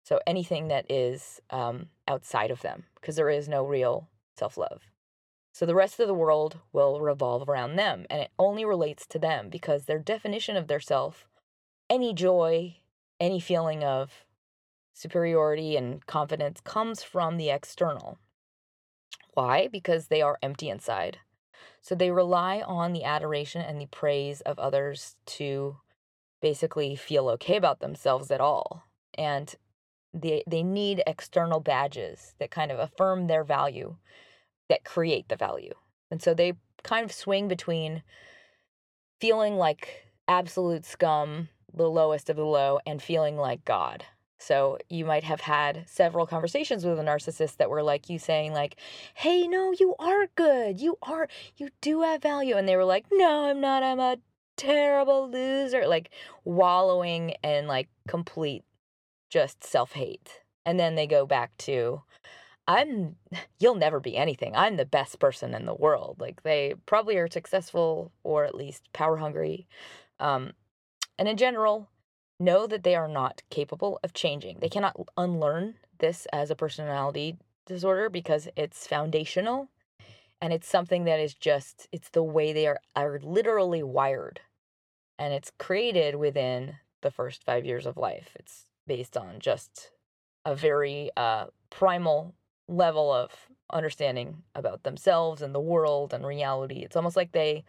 So 0.03 0.19
anything 0.27 0.67
that 0.67 0.85
is 0.89 1.41
um, 1.49 1.87
outside 2.07 2.51
of 2.51 2.61
them, 2.61 2.83
because 2.95 3.15
there 3.15 3.29
is 3.29 3.47
no 3.47 3.65
real 3.65 4.09
self 4.37 4.57
love. 4.57 4.83
So 5.53 5.65
the 5.65 5.75
rest 5.75 5.99
of 5.99 6.07
the 6.07 6.13
world 6.13 6.59
will 6.71 6.99
revolve 6.99 7.47
around 7.47 7.75
them, 7.75 8.05
and 8.09 8.21
it 8.21 8.31
only 8.39 8.65
relates 8.65 9.05
to 9.07 9.19
them 9.19 9.49
because 9.49 9.85
their 9.85 9.99
definition 9.99 10.57
of 10.57 10.67
their 10.67 10.79
self, 10.79 11.27
any 11.89 12.13
joy, 12.13 12.77
any 13.19 13.39
feeling 13.39 13.83
of 13.83 14.25
superiority 14.93 15.75
and 15.75 16.05
confidence 16.05 16.61
comes 16.61 17.03
from 17.03 17.37
the 17.37 17.49
external. 17.49 18.19
Why? 19.33 19.67
Because 19.67 20.07
they 20.07 20.21
are 20.21 20.37
empty 20.41 20.69
inside. 20.69 21.17
So 21.81 21.95
they 21.95 22.11
rely 22.11 22.61
on 22.61 22.93
the 22.93 23.03
adoration 23.03 23.61
and 23.61 23.79
the 23.79 23.87
praise 23.87 24.41
of 24.41 24.59
others 24.59 25.15
to 25.25 25.77
basically 26.41 26.95
feel 26.95 27.29
okay 27.29 27.57
about 27.57 27.79
themselves 27.79 28.31
at 28.31 28.41
all. 28.41 28.83
And 29.17 29.53
they 30.13 30.43
they 30.45 30.61
need 30.63 31.01
external 31.07 31.59
badges 31.59 32.35
that 32.39 32.51
kind 32.51 32.71
of 32.71 32.79
affirm 32.79 33.27
their 33.27 33.43
value 33.43 33.97
that 34.69 34.83
create 34.83 35.27
the 35.29 35.35
value. 35.35 35.73
And 36.11 36.21
so 36.21 36.33
they 36.33 36.53
kind 36.83 37.03
of 37.03 37.11
swing 37.11 37.47
between 37.47 38.03
feeling 39.19 39.57
like 39.57 40.07
absolute 40.27 40.85
scum, 40.85 41.49
the 41.73 41.89
lowest 41.89 42.29
of 42.29 42.35
the 42.35 42.45
low, 42.45 42.79
and 42.85 43.01
feeling 43.01 43.37
like 43.37 43.65
God. 43.65 44.05
So 44.43 44.77
you 44.89 45.05
might 45.05 45.23
have 45.23 45.41
had 45.41 45.85
several 45.87 46.27
conversations 46.27 46.85
with 46.85 46.99
a 46.99 47.03
narcissist 47.03 47.57
that 47.57 47.69
were 47.69 47.81
like 47.81 48.09
you 48.09 48.19
saying 48.19 48.51
like, 48.51 48.75
"Hey, 49.13 49.47
no, 49.47 49.71
you 49.71 49.95
are 49.99 50.27
good. 50.35 50.81
You 50.81 50.97
are 51.01 51.29
you 51.55 51.69
do 51.81 52.01
have 52.01 52.21
value." 52.21 52.57
And 52.57 52.67
they 52.67 52.75
were 52.75 52.83
like, 52.85 53.05
"No, 53.11 53.45
I'm 53.45 53.61
not. 53.61 53.83
I'm 53.83 53.99
a 54.01 54.17
terrible 54.57 55.29
loser." 55.29 55.87
Like 55.87 56.09
wallowing 56.43 57.35
in 57.43 57.67
like 57.67 57.87
complete 58.07 58.65
just 59.29 59.63
self-hate. 59.63 60.41
And 60.65 60.79
then 60.79 60.95
they 60.95 61.07
go 61.07 61.25
back 61.25 61.55
to 61.59 62.03
I'm 62.67 63.15
you'll 63.59 63.75
never 63.75 63.99
be 63.99 64.17
anything. 64.17 64.55
I'm 64.55 64.77
the 64.77 64.85
best 64.85 65.19
person 65.19 65.53
in 65.53 65.65
the 65.65 65.73
world. 65.73 66.17
Like 66.19 66.43
they 66.43 66.75
probably 66.85 67.17
are 67.17 67.29
successful 67.29 68.11
or 68.23 68.45
at 68.45 68.55
least 68.55 68.91
power 68.93 69.17
hungry. 69.17 69.67
Um 70.19 70.51
and 71.17 71.27
in 71.27 71.37
general, 71.37 71.89
know 72.39 72.67
that 72.67 72.83
they 72.83 72.95
are 72.95 73.07
not 73.07 73.41
capable 73.49 73.99
of 74.03 74.13
changing. 74.13 74.59
They 74.59 74.69
cannot 74.69 74.95
unlearn 75.17 75.75
this 75.99 76.27
as 76.33 76.51
a 76.51 76.55
personality 76.55 77.37
disorder 77.65 78.09
because 78.09 78.49
it's 78.55 78.87
foundational 78.87 79.69
and 80.41 80.51
it's 80.51 80.67
something 80.67 81.05
that 81.05 81.19
is 81.19 81.33
just 81.33 81.87
it's 81.93 82.09
the 82.09 82.23
way 82.23 82.51
they 82.51 82.67
are 82.67 82.79
are 82.95 83.19
literally 83.23 83.81
wired 83.81 84.41
and 85.17 85.33
it's 85.33 85.51
created 85.57 86.15
within 86.15 86.75
the 87.01 87.11
first 87.11 87.43
5 87.45 87.65
years 87.65 87.85
of 87.85 87.95
life. 87.95 88.31
It's 88.35 88.65
based 88.85 89.15
on 89.15 89.39
just 89.39 89.91
a 90.45 90.55
very 90.55 91.09
uh 91.15 91.45
primal 91.69 92.35
level 92.67 93.11
of 93.11 93.31
understanding 93.71 94.43
about 94.55 94.83
themselves 94.83 95.41
and 95.41 95.55
the 95.55 95.61
world 95.61 96.13
and 96.13 96.25
reality. 96.25 96.79
It's 96.79 96.95
almost 96.95 97.15
like 97.15 97.31
they 97.31 97.63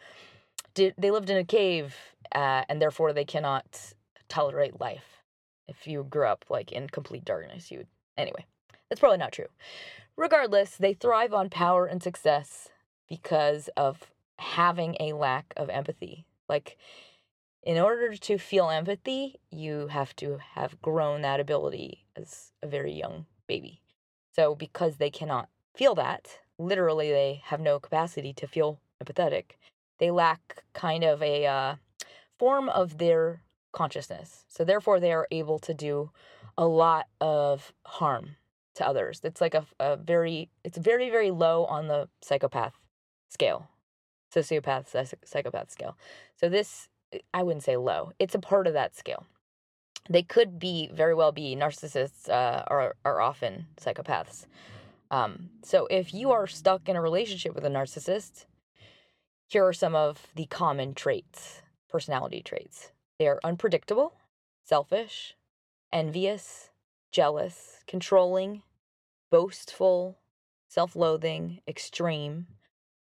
did 0.75 0.95
they 0.99 1.11
lived 1.11 1.31
in 1.31 1.37
a 1.37 1.45
cave 1.45 1.95
uh, 2.35 2.65
and 2.69 2.83
therefore 2.83 3.13
they 3.13 3.25
cannot 3.25 3.94
tolerate 4.29 4.81
life. 4.81 5.23
If 5.67 5.87
you 5.87 6.05
grew 6.05 6.27
up 6.27 6.45
like 6.49 6.73
in 6.73 6.89
complete 6.89 7.25
darkness, 7.25 7.71
you 7.71 7.79
would. 7.79 7.89
Anyway, 8.17 8.47
that's 8.89 9.01
probably 9.01 9.19
not 9.19 9.33
true. 9.33 9.49
Regardless, 10.17 10.77
they 10.77 10.95
thrive 10.95 11.35
on 11.35 11.51
power 11.51 11.87
and 11.87 12.03
success 12.03 12.69
because 13.09 13.69
of 13.77 14.11
having 14.39 14.97
a 15.01 15.13
lack 15.15 15.53
of 15.57 15.69
empathy. 15.69 16.27
Like, 16.49 16.77
in 17.63 17.79
order 17.79 18.15
to 18.15 18.39
feel 18.39 18.69
empathy, 18.71 19.41
you 19.51 19.89
have 19.89 20.15
to 20.17 20.39
have 20.55 20.81
grown 20.83 21.23
that 21.23 21.41
ability 21.41 22.07
as 22.15 22.53
a 22.63 22.67
very 22.67 22.93
young 22.93 23.27
baby. 23.47 23.81
So, 24.37 24.55
because 24.55 24.97
they 24.97 25.11
cannot 25.11 25.49
feel 25.75 25.95
that, 25.97 26.41
literally, 26.59 27.11
they 27.11 27.43
have 27.47 27.61
no 27.61 27.81
capacity 27.81 28.33
to 28.35 28.47
feel 28.47 28.81
empathetic. 29.03 29.57
They 29.99 30.11
lack 30.11 30.63
kind 30.75 31.05
of 31.05 31.23
a 31.23 31.47
uh, 31.47 31.75
form 32.39 32.69
of 32.69 32.99
their 32.99 33.43
consciousness. 33.75 34.45
So 34.49 34.65
therefore, 34.65 35.01
they 35.01 35.13
are 35.13 35.29
able 35.31 35.59
to 35.59 35.75
do 35.75 36.11
a 36.57 36.67
lot 36.67 37.07
of 37.21 37.75
harm 37.85 38.37
to 38.77 38.87
others. 38.87 39.21
It's 39.23 39.41
like 39.41 39.55
a, 39.55 39.67
a 39.79 39.97
very, 39.97 40.49
it's 40.65 40.79
very, 40.79 41.11
very 41.11 41.31
low 41.31 41.67
on 41.67 41.89
the 41.89 42.09
psychopath 42.23 42.75
scale, 43.29 43.69
sociopath, 44.35 45.15
psychopath 45.25 45.71
scale. 45.71 45.99
So 46.41 46.49
this, 46.49 46.89
I 47.35 47.43
wouldn't 47.43 47.65
say 47.65 47.77
low. 47.77 48.13
It's 48.19 48.35
a 48.35 48.39
part 48.39 48.67
of 48.67 48.73
that 48.73 48.97
scale. 48.97 49.27
They 50.09 50.23
could 50.23 50.59
be 50.59 50.91
very 50.93 51.15
well 51.15 51.33
be 51.33 51.57
narcissists 51.57 52.29
uh, 52.29 52.63
are 52.67 52.95
are 53.05 53.21
often 53.21 53.67
psychopaths. 53.81 54.47
Um, 55.11 55.51
so 55.63 55.87
if 55.91 56.13
you 56.13 56.31
are 56.33 56.47
stuck 56.47 56.89
in 56.89 56.97
a 56.97 57.01
relationship 57.01 57.55
with 57.55 57.65
a 57.65 57.71
narcissist, 57.71 58.45
here 59.49 59.65
are 59.67 59.73
some 59.73 59.95
of 59.95 60.27
the 60.35 60.47
common 60.47 60.95
traits, 60.95 61.63
personality 61.89 62.43
traits. 62.43 62.93
They 63.25 63.29
are 63.29 63.41
unpredictable, 63.43 64.13
selfish, 64.65 65.35
envious, 65.91 66.69
jealous, 67.11 67.81
controlling, 67.87 68.65
boastful, 69.31 70.19
self 70.69 70.95
loathing, 70.95 71.63
extreme, 71.67 72.49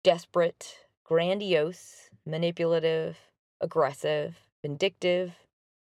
desperate, 0.04 0.86
grandiose, 1.02 2.10
manipulative, 2.24 3.18
aggressive, 3.60 4.36
vindictive, 4.62 5.32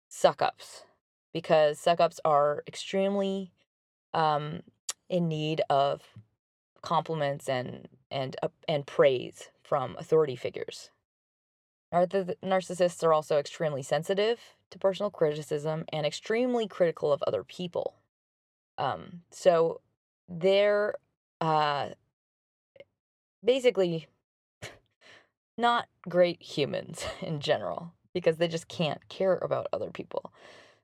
suck 0.09 0.41
ups. 0.41 0.83
Because 1.31 1.79
suck 1.79 2.01
ups 2.01 2.19
are 2.25 2.61
extremely 2.67 3.53
um, 4.13 4.63
in 5.07 5.29
need 5.29 5.61
of 5.69 6.01
compliments 6.81 7.47
and 7.47 7.87
and 8.11 8.35
uh, 8.43 8.49
and 8.67 8.85
praise 8.85 9.49
from 9.63 9.95
authority 9.97 10.35
figures. 10.35 10.89
Narcissists 11.93 13.03
are 13.03 13.13
also 13.13 13.37
extremely 13.37 13.81
sensitive 13.81 14.39
to 14.71 14.79
personal 14.79 15.09
criticism 15.09 15.85
and 15.91 16.05
extremely 16.05 16.67
critical 16.67 17.11
of 17.11 17.23
other 17.23 17.43
people. 17.43 17.95
Um, 18.77 19.21
so 19.31 19.81
they're 20.27 20.93
uh, 21.41 21.89
basically 23.43 24.07
not 25.57 25.87
great 26.07 26.41
humans 26.41 27.05
in 27.21 27.39
general 27.39 27.93
because 28.13 28.37
they 28.37 28.47
just 28.47 28.67
can't 28.67 29.07
care 29.09 29.37
about 29.41 29.67
other 29.73 29.89
people. 29.89 30.31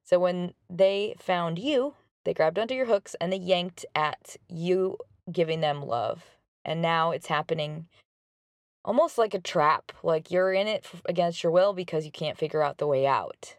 So 0.04 0.20
when 0.20 0.54
they 0.70 1.16
found 1.20 1.58
you, 1.58 1.96
they 2.24 2.34
grabbed 2.34 2.60
onto 2.60 2.76
your 2.76 2.86
hooks 2.86 3.16
and 3.20 3.32
they 3.32 3.38
yanked 3.38 3.86
at 3.96 4.36
you 4.48 4.98
giving 5.32 5.62
them 5.62 5.82
love. 5.82 6.24
And 6.64 6.82
now 6.82 7.12
it's 7.12 7.28
happening 7.28 7.88
almost 8.86 9.18
like 9.18 9.34
a 9.34 9.40
trap. 9.40 9.92
Like 10.04 10.32
you're 10.32 10.54
in 10.54 10.68
it 10.68 10.86
against 11.06 11.44
your 11.44 11.52
will 11.52 11.74
because 11.74 12.06
you 12.06 12.12
can't 12.12 12.38
figure 12.38 12.64
out 12.64 12.78
the 12.78 12.88
way 12.88 13.06
out. 13.06 13.58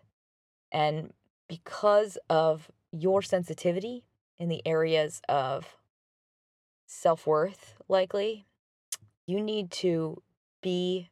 And 0.72 1.12
because 1.48 2.16
of 2.30 2.70
your 2.92 3.20
sensitivity 3.20 4.04
in 4.38 4.48
the 4.48 4.62
areas 4.64 5.20
of 5.28 5.76
self 6.86 7.26
worth, 7.26 7.74
likely, 7.88 8.46
you 9.26 9.40
need 9.42 9.70
to 9.72 10.22
be 10.62 11.10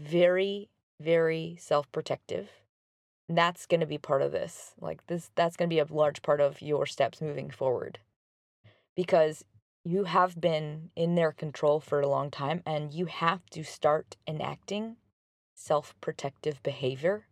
very, 0.00 0.70
very 1.00 1.56
self 1.60 1.90
protective. 1.92 2.48
That's 3.28 3.66
going 3.66 3.80
to 3.80 3.86
be 3.86 3.98
part 3.98 4.22
of 4.22 4.32
this. 4.32 4.72
Like, 4.80 5.06
this, 5.06 5.30
that's 5.36 5.56
going 5.56 5.68
to 5.68 5.74
be 5.74 5.78
a 5.78 5.86
large 5.88 6.22
part 6.22 6.40
of 6.40 6.60
your 6.60 6.84
steps 6.86 7.20
moving 7.20 7.50
forward. 7.50 8.00
Because 8.96 9.44
you 9.84 10.04
have 10.04 10.40
been 10.40 10.90
in 10.94 11.14
their 11.14 11.32
control 11.32 11.80
for 11.80 12.00
a 12.00 12.08
long 12.08 12.30
time 12.30 12.62
and 12.66 12.92
you 12.92 13.06
have 13.06 13.44
to 13.50 13.62
start 13.64 14.16
enacting 14.26 14.96
self 15.54 15.94
protective 16.00 16.62
behavior, 16.62 17.26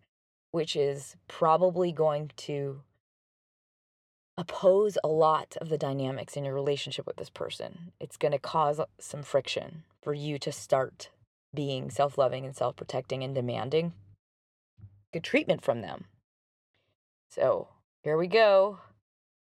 which 0.51 0.77
is 0.77 1.17
probably 1.29 1.93
going 1.93 2.31
to 2.37 2.83
oppose 4.37 4.97
a 5.03 5.09
lot 5.09 5.57
of 5.61 5.69
the 5.69 5.79
dynamics 5.79 6.37
in 6.37 6.45
your 6.45 6.55
relationship 6.55 7.07
with 7.07 7.17
this 7.17 7.31
person. 7.31 7.93
It's 8.01 8.17
going 8.17 8.33
to 8.33 8.39
cause 8.39 8.81
some 9.01 9.23
friction 9.23 9.85
for 10.01 10.15
you 10.15 10.39
to 10.39 10.53
start 10.53 11.11
being 11.55 11.91
self 11.91 12.17
loving 12.17 12.47
and 12.47 12.55
self 12.55 12.77
protecting 12.77 13.23
and 13.23 13.35
demanding 13.35 13.93
good 15.13 15.25
treatment 15.25 15.63
from 15.63 15.81
them. 15.81 16.05
So 17.31 17.69
here 18.03 18.17
we 18.17 18.27
go. 18.27 18.79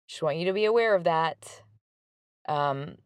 Just 0.08 0.22
want 0.22 0.38
you 0.38 0.46
to 0.46 0.52
be 0.52 0.64
aware 0.64 0.94
of 0.94 1.04
that. 1.04 1.62
Um, 2.48 2.96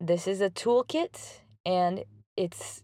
this 0.00 0.26
is 0.26 0.40
a 0.40 0.50
toolkit 0.50 1.38
and 1.64 2.04
it's 2.36 2.82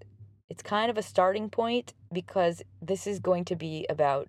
it's 0.48 0.62
kind 0.62 0.90
of 0.90 0.96
a 0.96 1.02
starting 1.02 1.50
point 1.50 1.92
because 2.12 2.62
this 2.80 3.06
is 3.06 3.18
going 3.18 3.44
to 3.46 3.56
be 3.56 3.86
about 3.90 4.28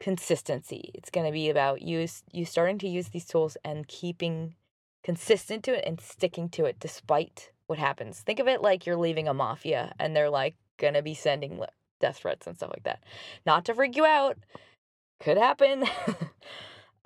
consistency. 0.00 0.90
It's 0.94 1.10
going 1.10 1.26
to 1.26 1.32
be 1.32 1.50
about 1.50 1.82
you 1.82 2.06
you 2.32 2.44
starting 2.44 2.78
to 2.78 2.88
use 2.88 3.08
these 3.08 3.26
tools 3.26 3.56
and 3.64 3.86
keeping 3.86 4.54
consistent 5.04 5.64
to 5.64 5.76
it 5.76 5.84
and 5.86 6.00
sticking 6.00 6.48
to 6.50 6.64
it 6.64 6.80
despite 6.80 7.52
what 7.66 7.78
happens. 7.78 8.20
Think 8.20 8.40
of 8.40 8.48
it 8.48 8.62
like 8.62 8.86
you're 8.86 8.96
leaving 8.96 9.28
a 9.28 9.34
mafia 9.34 9.92
and 9.98 10.14
they're 10.16 10.30
like 10.30 10.54
going 10.78 10.94
to 10.94 11.02
be 11.02 11.14
sending 11.14 11.60
death 12.00 12.18
threats 12.18 12.46
and 12.46 12.56
stuff 12.56 12.70
like 12.70 12.84
that. 12.84 13.02
Not 13.44 13.64
to 13.66 13.74
freak 13.74 13.96
you 13.96 14.04
out. 14.04 14.38
Could 15.20 15.36
happen. 15.36 15.84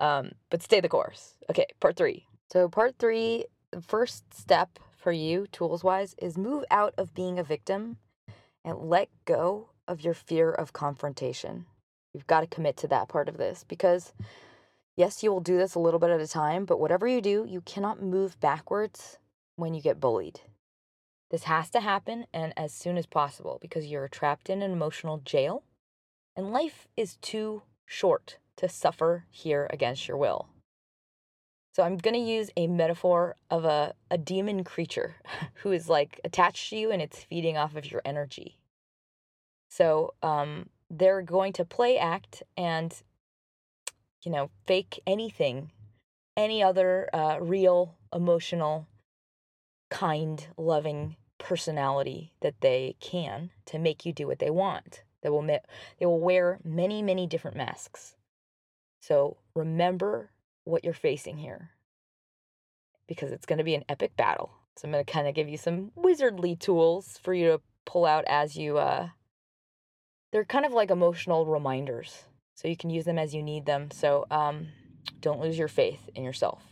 Um, 0.02 0.32
but 0.50 0.62
stay 0.62 0.80
the 0.80 0.88
course. 0.88 1.36
Okay, 1.48 1.66
part 1.78 1.96
three. 1.96 2.26
So, 2.52 2.68
part 2.68 2.96
three, 2.98 3.46
the 3.70 3.80
first 3.80 4.34
step 4.34 4.78
for 4.94 5.10
you, 5.10 5.46
tools 5.52 5.82
wise, 5.82 6.14
is 6.18 6.36
move 6.36 6.66
out 6.70 6.92
of 6.98 7.14
being 7.14 7.38
a 7.38 7.42
victim 7.42 7.96
and 8.62 8.90
let 8.90 9.08
go 9.24 9.70
of 9.88 10.02
your 10.02 10.12
fear 10.12 10.50
of 10.50 10.74
confrontation. 10.74 11.64
You've 12.12 12.26
got 12.26 12.42
to 12.42 12.46
commit 12.46 12.76
to 12.78 12.88
that 12.88 13.08
part 13.08 13.30
of 13.30 13.38
this 13.38 13.64
because, 13.66 14.12
yes, 14.96 15.22
you 15.22 15.32
will 15.32 15.40
do 15.40 15.56
this 15.56 15.74
a 15.74 15.78
little 15.78 15.98
bit 15.98 16.10
at 16.10 16.20
a 16.20 16.28
time, 16.28 16.66
but 16.66 16.78
whatever 16.78 17.08
you 17.08 17.22
do, 17.22 17.46
you 17.48 17.62
cannot 17.62 18.02
move 18.02 18.38
backwards 18.38 19.16
when 19.56 19.72
you 19.72 19.80
get 19.80 19.98
bullied. 19.98 20.42
This 21.30 21.44
has 21.44 21.70
to 21.70 21.80
happen 21.80 22.26
and 22.34 22.52
as 22.54 22.74
soon 22.74 22.98
as 22.98 23.06
possible 23.06 23.58
because 23.62 23.86
you're 23.86 24.08
trapped 24.08 24.50
in 24.50 24.60
an 24.60 24.72
emotional 24.72 25.22
jail 25.24 25.62
and 26.36 26.52
life 26.52 26.86
is 26.98 27.16
too 27.16 27.62
short 27.86 28.36
to 28.56 28.68
suffer 28.68 29.24
here 29.30 29.66
against 29.70 30.06
your 30.06 30.18
will. 30.18 30.48
So 31.72 31.82
I'm 31.82 31.96
going 31.96 32.14
to 32.14 32.20
use 32.20 32.50
a 32.56 32.66
metaphor 32.66 33.34
of 33.50 33.64
a, 33.64 33.94
a 34.10 34.18
demon 34.18 34.62
creature 34.62 35.16
who 35.54 35.72
is 35.72 35.88
like 35.88 36.20
attached 36.22 36.68
to 36.70 36.76
you 36.76 36.90
and 36.90 37.00
it's 37.00 37.24
feeding 37.24 37.56
off 37.56 37.76
of 37.76 37.90
your 37.90 38.02
energy. 38.04 38.58
So 39.70 40.12
um, 40.22 40.68
they're 40.90 41.22
going 41.22 41.54
to 41.54 41.64
play 41.64 41.96
act 41.96 42.42
and, 42.58 42.94
you 44.22 44.30
know, 44.30 44.50
fake 44.66 45.00
anything, 45.06 45.70
any 46.36 46.62
other 46.62 47.08
uh, 47.14 47.38
real, 47.40 47.96
emotional, 48.14 48.86
kind, 49.90 50.46
loving 50.58 51.16
personality 51.38 52.32
that 52.42 52.60
they 52.60 52.96
can 53.00 53.50
to 53.64 53.78
make 53.78 54.04
you 54.04 54.12
do 54.12 54.26
what 54.26 54.40
they 54.40 54.50
want. 54.50 55.04
They 55.22 55.30
will, 55.30 55.42
they 55.42 56.06
will 56.06 56.20
wear 56.20 56.58
many, 56.64 57.00
many 57.00 57.26
different 57.26 57.56
masks. 57.56 58.14
So 59.00 59.38
remember 59.54 60.31
what 60.64 60.84
you're 60.84 60.94
facing 60.94 61.38
here 61.38 61.70
because 63.06 63.32
it's 63.32 63.46
going 63.46 63.58
to 63.58 63.64
be 63.64 63.74
an 63.74 63.84
epic 63.88 64.16
battle. 64.16 64.50
So 64.76 64.86
I'm 64.86 64.92
going 64.92 65.04
to 65.04 65.12
kind 65.12 65.28
of 65.28 65.34
give 65.34 65.48
you 65.48 65.58
some 65.58 65.90
wizardly 65.96 66.58
tools 66.58 67.18
for 67.22 67.34
you 67.34 67.48
to 67.48 67.60
pull 67.84 68.04
out 68.06 68.24
as 68.28 68.56
you 68.56 68.78
uh 68.78 69.08
they're 70.30 70.44
kind 70.44 70.64
of 70.64 70.72
like 70.72 70.90
emotional 70.90 71.44
reminders. 71.44 72.24
So 72.54 72.68
you 72.68 72.76
can 72.76 72.90
use 72.90 73.04
them 73.04 73.18
as 73.18 73.34
you 73.34 73.42
need 73.42 73.66
them. 73.66 73.90
So 73.90 74.26
um 74.30 74.68
don't 75.20 75.40
lose 75.40 75.58
your 75.58 75.68
faith 75.68 76.08
in 76.14 76.24
yourself. 76.24 76.62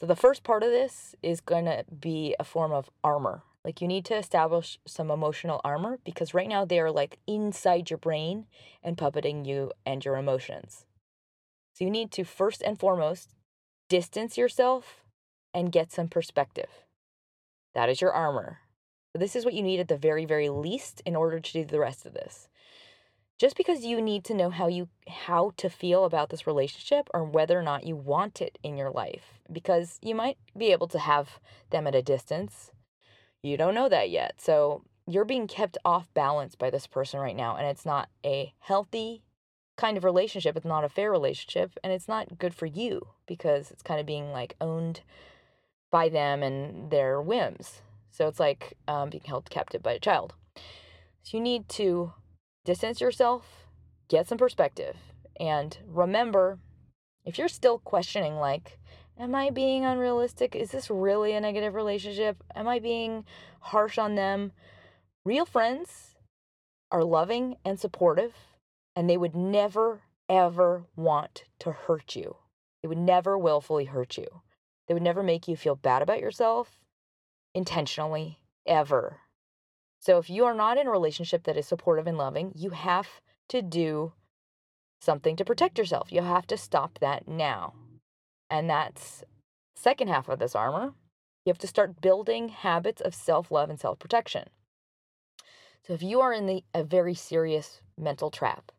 So 0.00 0.06
the 0.06 0.16
first 0.16 0.42
part 0.42 0.62
of 0.62 0.70
this 0.70 1.14
is 1.22 1.40
going 1.40 1.66
to 1.66 1.84
be 1.98 2.34
a 2.38 2.44
form 2.44 2.72
of 2.72 2.90
armor. 3.02 3.42
Like 3.64 3.80
you 3.80 3.88
need 3.88 4.04
to 4.06 4.16
establish 4.16 4.78
some 4.86 5.10
emotional 5.10 5.60
armor 5.64 5.98
because 6.04 6.34
right 6.34 6.48
now 6.48 6.64
they 6.64 6.80
are 6.80 6.90
like 6.90 7.18
inside 7.26 7.88
your 7.88 7.98
brain 7.98 8.46
and 8.82 8.96
puppeting 8.96 9.46
you 9.46 9.72
and 9.86 10.04
your 10.04 10.16
emotions. 10.16 10.84
So 11.74 11.84
you 11.84 11.90
need 11.90 12.12
to 12.12 12.24
first 12.24 12.62
and 12.62 12.78
foremost 12.78 13.34
distance 13.88 14.38
yourself 14.38 15.02
and 15.52 15.72
get 15.72 15.92
some 15.92 16.08
perspective. 16.08 16.70
That 17.74 17.88
is 17.88 18.00
your 18.00 18.12
armor. 18.12 18.60
This 19.14 19.36
is 19.36 19.44
what 19.44 19.54
you 19.54 19.62
need 19.62 19.80
at 19.80 19.88
the 19.88 19.96
very, 19.96 20.24
very 20.24 20.48
least 20.48 21.02
in 21.04 21.16
order 21.16 21.40
to 21.40 21.52
do 21.52 21.64
the 21.64 21.80
rest 21.80 22.06
of 22.06 22.14
this. 22.14 22.48
Just 23.38 23.56
because 23.56 23.84
you 23.84 24.00
need 24.00 24.24
to 24.24 24.34
know 24.34 24.50
how 24.50 24.68
you 24.68 24.88
how 25.08 25.52
to 25.56 25.68
feel 25.68 26.04
about 26.04 26.30
this 26.30 26.46
relationship 26.46 27.08
or 27.12 27.24
whether 27.24 27.58
or 27.58 27.62
not 27.62 27.84
you 27.84 27.96
want 27.96 28.40
it 28.40 28.58
in 28.62 28.76
your 28.76 28.90
life 28.90 29.40
because 29.52 29.98
you 30.00 30.14
might 30.14 30.38
be 30.56 30.70
able 30.70 30.86
to 30.88 31.00
have 31.00 31.40
them 31.70 31.88
at 31.88 31.96
a 31.96 32.02
distance. 32.02 32.70
You 33.42 33.56
don't 33.56 33.74
know 33.74 33.88
that 33.88 34.10
yet. 34.10 34.34
So 34.40 34.84
you're 35.06 35.24
being 35.24 35.48
kept 35.48 35.76
off 35.84 36.14
balance 36.14 36.54
by 36.54 36.70
this 36.70 36.86
person 36.86 37.18
right 37.18 37.36
now 37.36 37.56
and 37.56 37.66
it's 37.66 37.84
not 37.84 38.08
a 38.24 38.54
healthy 38.60 39.23
kind 39.76 39.96
of 39.96 40.04
relationship. 40.04 40.56
It's 40.56 40.64
not 40.64 40.84
a 40.84 40.88
fair 40.88 41.10
relationship 41.10 41.78
and 41.82 41.92
it's 41.92 42.08
not 42.08 42.38
good 42.38 42.54
for 42.54 42.66
you 42.66 43.08
because 43.26 43.70
it's 43.70 43.82
kind 43.82 44.00
of 44.00 44.06
being 44.06 44.32
like 44.32 44.56
owned 44.60 45.00
by 45.90 46.08
them 46.08 46.42
and 46.42 46.90
their 46.90 47.20
whims. 47.20 47.82
So 48.10 48.28
it's 48.28 48.40
like 48.40 48.74
um, 48.86 49.10
being 49.10 49.24
held 49.24 49.50
captive 49.50 49.82
by 49.82 49.92
a 49.92 49.98
child. 49.98 50.34
So 51.22 51.36
you 51.36 51.40
need 51.40 51.68
to 51.70 52.12
distance 52.64 53.00
yourself, 53.00 53.66
get 54.08 54.28
some 54.28 54.38
perspective, 54.38 54.96
and 55.40 55.76
remember 55.86 56.58
if 57.24 57.38
you're 57.38 57.48
still 57.48 57.78
questioning, 57.78 58.36
like, 58.36 58.78
am 59.18 59.34
I 59.34 59.50
being 59.50 59.84
unrealistic? 59.84 60.54
Is 60.54 60.70
this 60.70 60.90
really 60.90 61.32
a 61.32 61.40
negative 61.40 61.74
relationship? 61.74 62.42
Am 62.54 62.68
I 62.68 62.78
being 62.78 63.24
harsh 63.60 63.98
on 63.98 64.14
them? 64.14 64.52
Real 65.24 65.46
friends 65.46 66.16
are 66.90 67.02
loving 67.02 67.56
and 67.64 67.80
supportive 67.80 68.34
and 68.96 69.08
they 69.08 69.16
would 69.16 69.34
never, 69.34 70.02
ever 70.28 70.84
want 70.96 71.44
to 71.60 71.72
hurt 71.72 72.16
you. 72.16 72.36
They 72.82 72.88
would 72.88 72.98
never 72.98 73.36
willfully 73.38 73.86
hurt 73.86 74.16
you. 74.16 74.42
They 74.86 74.94
would 74.94 75.02
never 75.02 75.22
make 75.22 75.48
you 75.48 75.56
feel 75.56 75.76
bad 75.76 76.02
about 76.02 76.20
yourself 76.20 76.80
intentionally, 77.54 78.40
ever. 78.66 79.20
So 80.00 80.18
if 80.18 80.28
you 80.28 80.44
are 80.44 80.54
not 80.54 80.76
in 80.76 80.86
a 80.86 80.90
relationship 80.90 81.44
that 81.44 81.56
is 81.56 81.66
supportive 81.66 82.06
and 82.06 82.18
loving, 82.18 82.52
you 82.54 82.70
have 82.70 83.08
to 83.48 83.62
do 83.62 84.12
something 85.00 85.36
to 85.36 85.44
protect 85.44 85.78
yourself. 85.78 86.12
You 86.12 86.22
have 86.22 86.46
to 86.48 86.56
stop 86.56 86.98
that 87.00 87.28
now. 87.28 87.74
And 88.50 88.68
that's 88.68 89.24
second 89.76 90.08
half 90.08 90.28
of 90.28 90.38
this 90.38 90.54
armor. 90.54 90.92
You 91.44 91.50
have 91.50 91.58
to 91.58 91.66
start 91.66 92.00
building 92.00 92.48
habits 92.48 93.00
of 93.00 93.14
self-love 93.14 93.70
and 93.70 93.78
self-protection. 93.78 94.48
So 95.86 95.92
if 95.92 96.02
you 96.02 96.20
are 96.20 96.32
in 96.32 96.46
the 96.46 96.64
a 96.74 96.82
very 96.82 97.14
serious 97.14 97.80
mental 97.98 98.30
trap, 98.30 98.72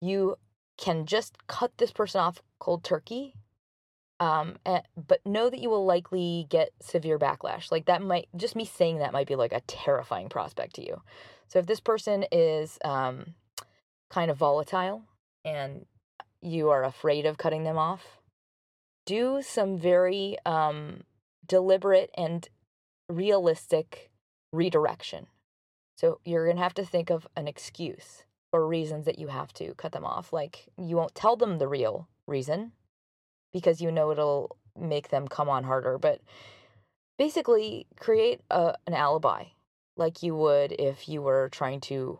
you 0.00 0.36
can 0.76 1.06
just 1.06 1.46
cut 1.46 1.72
this 1.78 1.90
person 1.90 2.20
off 2.20 2.42
cold 2.58 2.84
turkey 2.84 3.34
um 4.20 4.56
and, 4.64 4.82
but 4.96 5.24
know 5.24 5.48
that 5.50 5.60
you 5.60 5.70
will 5.70 5.84
likely 5.84 6.46
get 6.48 6.70
severe 6.80 7.18
backlash. 7.18 7.70
Like 7.70 7.86
that 7.86 8.02
might 8.02 8.28
just 8.36 8.56
me 8.56 8.64
saying 8.64 8.98
that 8.98 9.12
might 9.12 9.28
be 9.28 9.36
like 9.36 9.52
a 9.52 9.60
terrifying 9.62 10.28
prospect 10.28 10.74
to 10.76 10.84
you. 10.84 11.02
So 11.48 11.58
if 11.58 11.66
this 11.66 11.80
person 11.80 12.24
is 12.32 12.78
um 12.84 13.34
kind 14.10 14.30
of 14.30 14.36
volatile 14.36 15.02
and 15.44 15.86
you 16.40 16.70
are 16.70 16.84
afraid 16.84 17.26
of 17.26 17.38
cutting 17.38 17.64
them 17.64 17.78
off 17.78 18.20
do 19.06 19.40
some 19.42 19.78
very 19.78 20.36
um 20.44 21.02
deliberate 21.46 22.10
and 22.16 22.48
realistic 23.08 24.10
redirection. 24.52 25.26
So 25.96 26.20
you're 26.24 26.52
to 26.52 26.62
have 26.62 26.74
to 26.74 26.84
think 26.84 27.10
of 27.10 27.26
an 27.36 27.48
excuse 27.48 28.24
or 28.52 28.66
reasons 28.66 29.04
that 29.06 29.18
you 29.18 29.28
have 29.28 29.52
to 29.54 29.74
cut 29.74 29.92
them 29.92 30.04
off. 30.04 30.32
Like 30.32 30.68
you 30.76 30.96
won't 30.96 31.14
tell 31.14 31.36
them 31.36 31.58
the 31.58 31.68
real 31.68 32.08
reason 32.26 32.72
because 33.52 33.80
you 33.80 33.90
know 33.90 34.10
it'll 34.10 34.56
make 34.78 35.08
them 35.08 35.28
come 35.28 35.48
on 35.48 35.64
harder, 35.64 35.98
but 35.98 36.20
basically 37.18 37.86
create 37.98 38.40
a, 38.50 38.74
an 38.86 38.94
alibi 38.94 39.44
like 39.98 40.22
you 40.22 40.34
would 40.34 40.72
if 40.72 41.08
you 41.08 41.20
were 41.20 41.48
trying 41.50 41.80
to, 41.80 42.18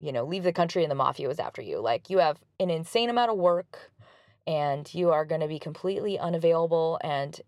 you 0.00 0.12
know, 0.12 0.24
leave 0.24 0.42
the 0.42 0.52
country 0.52 0.82
and 0.82 0.90
the 0.90 0.96
mafia 0.96 1.28
was 1.28 1.38
after 1.38 1.62
you. 1.62 1.78
Like 1.78 2.10
you 2.10 2.18
have 2.18 2.38
an 2.58 2.70
insane 2.70 3.10
amount 3.10 3.30
of 3.30 3.36
work 3.36 3.92
and 4.46 4.92
you 4.94 5.10
are 5.10 5.26
going 5.26 5.42
to 5.42 5.46
be 5.48 5.58
completely 5.58 6.18
unavailable 6.18 6.98
and 7.04 7.40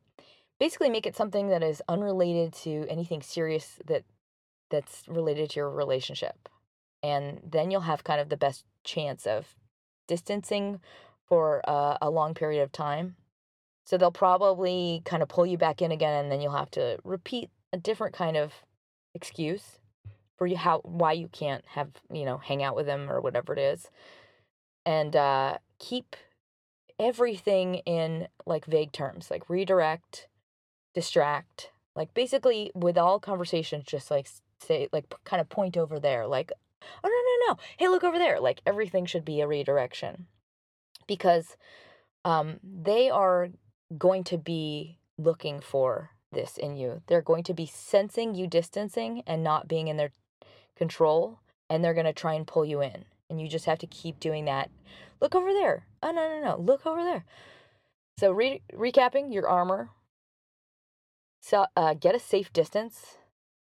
basically 0.60 0.90
make 0.90 1.06
it 1.06 1.16
something 1.16 1.48
that 1.48 1.62
is 1.62 1.82
unrelated 1.88 2.52
to 2.52 2.86
anything 2.88 3.22
serious 3.22 3.78
that 3.86 4.04
that's 4.70 5.08
related 5.08 5.50
to 5.50 5.60
your 5.60 5.70
relationship 5.70 6.49
and 7.02 7.40
then 7.44 7.70
you'll 7.70 7.82
have 7.82 8.04
kind 8.04 8.20
of 8.20 8.28
the 8.28 8.36
best 8.36 8.64
chance 8.84 9.26
of 9.26 9.54
distancing 10.06 10.80
for 11.26 11.62
uh, 11.68 11.96
a 12.02 12.10
long 12.10 12.34
period 12.34 12.62
of 12.62 12.72
time. 12.72 13.16
So 13.84 13.96
they'll 13.96 14.10
probably 14.10 15.02
kind 15.04 15.22
of 15.22 15.28
pull 15.28 15.46
you 15.46 15.58
back 15.58 15.82
in 15.82 15.90
again, 15.92 16.22
and 16.22 16.30
then 16.30 16.40
you'll 16.40 16.52
have 16.52 16.70
to 16.72 16.98
repeat 17.04 17.50
a 17.72 17.76
different 17.76 18.14
kind 18.14 18.36
of 18.36 18.52
excuse 19.14 19.78
for 20.36 20.46
you 20.46 20.56
how 20.56 20.78
why 20.84 21.12
you 21.12 21.28
can't 21.28 21.64
have 21.66 21.88
you 22.12 22.24
know 22.24 22.38
hang 22.38 22.62
out 22.62 22.76
with 22.76 22.86
them 22.86 23.10
or 23.10 23.20
whatever 23.20 23.52
it 23.52 23.58
is, 23.58 23.90
and 24.86 25.16
uh, 25.16 25.58
keep 25.78 26.16
everything 26.98 27.76
in 27.86 28.28
like 28.46 28.66
vague 28.66 28.92
terms, 28.92 29.30
like 29.30 29.48
redirect, 29.48 30.28
distract, 30.94 31.70
like 31.96 32.12
basically 32.14 32.70
with 32.74 32.96
all 32.98 33.18
conversations, 33.18 33.84
just 33.84 34.10
like 34.10 34.28
say 34.60 34.88
like 34.92 35.12
kind 35.24 35.40
of 35.40 35.48
point 35.48 35.76
over 35.76 35.98
there, 35.98 36.26
like 36.26 36.52
oh 37.04 37.08
no 37.08 37.48
no 37.48 37.52
no. 37.52 37.58
Hey 37.78 37.88
look 37.88 38.04
over 38.04 38.18
there. 38.18 38.40
Like 38.40 38.60
everything 38.66 39.06
should 39.06 39.24
be 39.24 39.40
a 39.40 39.46
redirection 39.46 40.26
because 41.06 41.56
um 42.24 42.60
they 42.62 43.10
are 43.10 43.48
going 43.96 44.24
to 44.24 44.38
be 44.38 44.98
looking 45.18 45.60
for 45.60 46.10
this 46.32 46.56
in 46.56 46.76
you. 46.76 47.02
They're 47.06 47.22
going 47.22 47.44
to 47.44 47.54
be 47.54 47.66
sensing 47.66 48.34
you 48.34 48.46
distancing 48.46 49.22
and 49.26 49.42
not 49.42 49.68
being 49.68 49.88
in 49.88 49.96
their 49.96 50.12
control 50.76 51.40
and 51.68 51.84
they're 51.84 51.94
going 51.94 52.06
to 52.06 52.12
try 52.12 52.34
and 52.34 52.46
pull 52.46 52.64
you 52.64 52.80
in 52.80 53.04
and 53.28 53.40
you 53.40 53.48
just 53.48 53.66
have 53.66 53.78
to 53.78 53.86
keep 53.86 54.20
doing 54.20 54.44
that. 54.46 54.70
Look 55.20 55.34
over 55.34 55.52
there. 55.52 55.86
Oh 56.02 56.10
no 56.10 56.28
no 56.28 56.44
no. 56.44 56.60
Look 56.60 56.86
over 56.86 57.02
there. 57.02 57.24
So 58.18 58.32
re- 58.32 58.62
recapping 58.72 59.32
your 59.32 59.48
armor. 59.48 59.90
So 61.40 61.66
uh, 61.76 61.94
get 61.94 62.14
a 62.14 62.20
safe 62.20 62.52
distance 62.52 63.16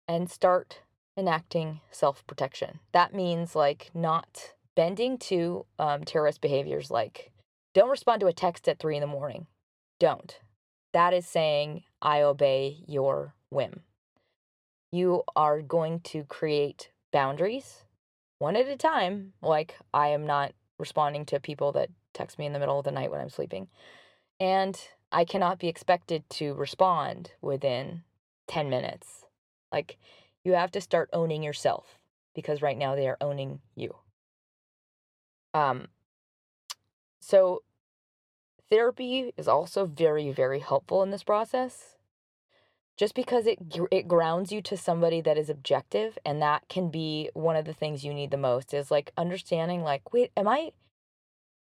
and 0.07 0.29
start 0.29 0.79
enacting 1.17 1.81
self 1.91 2.25
protection. 2.27 2.79
That 2.91 3.13
means 3.13 3.55
like 3.55 3.91
not 3.93 4.53
bending 4.75 5.17
to 5.17 5.65
um, 5.79 6.03
terrorist 6.03 6.41
behaviors 6.41 6.91
like 6.91 7.31
Don't 7.73 7.89
respond 7.89 8.19
to 8.21 8.27
a 8.27 8.33
text 8.33 8.67
at 8.67 8.79
three 8.79 8.95
in 8.95 9.01
the 9.01 9.07
morning. 9.07 9.47
Don't. 9.99 10.39
That 10.93 11.13
is 11.13 11.27
saying, 11.27 11.83
I 12.01 12.21
obey 12.21 12.83
your 12.87 13.33
whim. 13.49 13.81
You 14.91 15.23
are 15.35 15.61
going 15.61 15.99
to 16.01 16.23
create 16.23 16.89
boundaries 17.11 17.83
one 18.39 18.55
at 18.55 18.67
a 18.67 18.77
time. 18.77 19.33
Like, 19.41 19.75
I 19.93 20.09
am 20.09 20.25
not 20.25 20.53
responding 20.79 21.25
to 21.25 21.39
people 21.39 21.71
that 21.73 21.89
text 22.13 22.39
me 22.39 22.45
in 22.45 22.53
the 22.53 22.59
middle 22.59 22.79
of 22.79 22.85
the 22.85 22.91
night 22.91 23.11
when 23.11 23.19
I'm 23.19 23.29
sleeping. 23.29 23.67
And 24.39 24.79
I 25.11 25.25
cannot 25.25 25.59
be 25.59 25.67
expected 25.67 26.29
to 26.31 26.53
respond 26.53 27.31
within 27.41 28.03
10 28.47 28.69
minutes. 28.69 29.25
Like, 29.71 29.97
you 30.45 30.53
have 30.53 30.71
to 30.71 30.79
start 30.79 31.09
owning 31.11 31.43
yourself 31.43 31.99
because 32.33 32.61
right 32.61 32.77
now 32.77 32.95
they 32.95 33.07
are 33.07 33.17
owning 33.19 33.59
you. 33.75 33.95
Um, 35.53 35.87
so, 37.19 37.63
therapy 38.69 39.33
is 39.35 39.47
also 39.47 39.85
very, 39.85 40.31
very 40.31 40.59
helpful 40.59 41.01
in 41.01 41.09
this 41.09 41.23
process. 41.23 41.95
Just 42.97 43.15
because 43.15 43.45
it 43.45 43.57
it 43.91 44.07
grounds 44.07 44.51
you 44.53 44.61
to 44.61 44.77
somebody 44.77 45.19
that 45.21 45.37
is 45.37 45.49
objective, 45.49 46.17
and 46.25 46.41
that 46.41 46.69
can 46.69 46.89
be 46.89 47.29
one 47.33 47.57
of 47.57 47.65
the 47.65 47.73
things 47.73 48.05
you 48.05 48.13
need 48.13 48.31
the 48.31 48.37
most 48.37 48.73
is 48.73 48.91
like 48.91 49.11
understanding, 49.17 49.81
like, 49.81 50.13
wait, 50.13 50.31
am 50.37 50.47
I? 50.47 50.71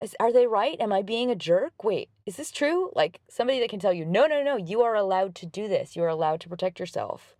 Is, 0.02 0.16
are 0.18 0.32
they 0.32 0.46
right? 0.46 0.78
Am 0.80 0.92
I 0.92 1.00
being 1.00 1.30
a 1.30 1.36
jerk? 1.36 1.84
Wait, 1.84 2.10
is 2.26 2.36
this 2.36 2.50
true? 2.50 2.90
Like 2.94 3.20
somebody 3.28 3.60
that 3.60 3.70
can 3.70 3.78
tell 3.78 3.92
you, 3.92 4.04
no, 4.04 4.26
no, 4.26 4.42
no, 4.42 4.56
you 4.56 4.82
are 4.82 4.96
allowed 4.96 5.34
to 5.36 5.46
do 5.46 5.68
this. 5.68 5.96
You 5.96 6.02
are 6.02 6.08
allowed 6.08 6.40
to 6.40 6.48
protect 6.48 6.80
yourself. 6.80 7.36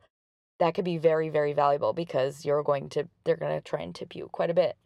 That 0.59 0.75
could 0.75 0.85
be 0.85 0.99
very, 0.99 1.29
very 1.29 1.53
valuable 1.53 1.93
because 1.93 2.45
you're 2.45 2.63
going 2.63 2.89
to, 2.91 3.09
they're 3.25 3.37
going 3.37 3.57
to 3.57 3.61
try 3.61 3.81
and 3.81 3.95
tip 3.95 4.15
you 4.15 4.29
quite 4.33 4.51
a 4.51 4.55
bit. 4.55 4.77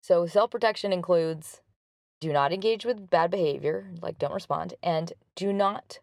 So, 0.00 0.26
self 0.26 0.50
protection 0.50 0.92
includes 0.92 1.60
do 2.20 2.32
not 2.32 2.52
engage 2.52 2.84
with 2.84 3.10
bad 3.10 3.30
behavior, 3.30 3.90
like 4.00 4.18
don't 4.18 4.32
respond, 4.32 4.74
and 4.82 5.12
do 5.34 5.52
not, 5.52 5.98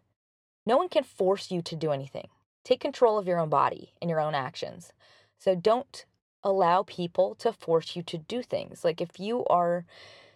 no 0.66 0.76
one 0.76 0.88
can 0.88 1.04
force 1.04 1.50
you 1.50 1.62
to 1.62 1.76
do 1.76 1.90
anything. 1.92 2.28
Take 2.64 2.80
control 2.80 3.18
of 3.18 3.26
your 3.26 3.38
own 3.38 3.48
body 3.48 3.92
and 4.00 4.10
your 4.10 4.20
own 4.20 4.34
actions. 4.34 4.92
So, 5.38 5.54
don't 5.54 6.04
allow 6.44 6.84
people 6.84 7.34
to 7.36 7.52
force 7.52 7.96
you 7.96 8.02
to 8.04 8.18
do 8.18 8.42
things. 8.42 8.84
Like, 8.84 9.00
if 9.00 9.18
you 9.18 9.44
are 9.46 9.84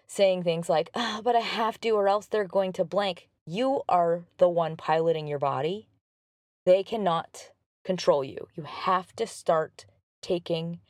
saying 0.06 0.42
things 0.42 0.68
like, 0.68 0.90
oh, 0.94 1.20
but 1.22 1.36
I 1.36 1.40
have 1.40 1.80
to, 1.82 1.90
or 1.90 2.08
else 2.08 2.26
they're 2.26 2.44
going 2.44 2.72
to 2.74 2.84
blank, 2.84 3.28
you 3.46 3.82
are 3.88 4.22
the 4.38 4.48
one 4.48 4.76
piloting 4.76 5.26
your 5.26 5.38
body. 5.38 5.88
They 6.64 6.82
cannot 6.82 7.50
control 7.84 8.22
you. 8.22 8.48
You 8.54 8.64
have 8.64 9.14
to 9.16 9.26
start 9.26 9.86
taking 10.20 10.80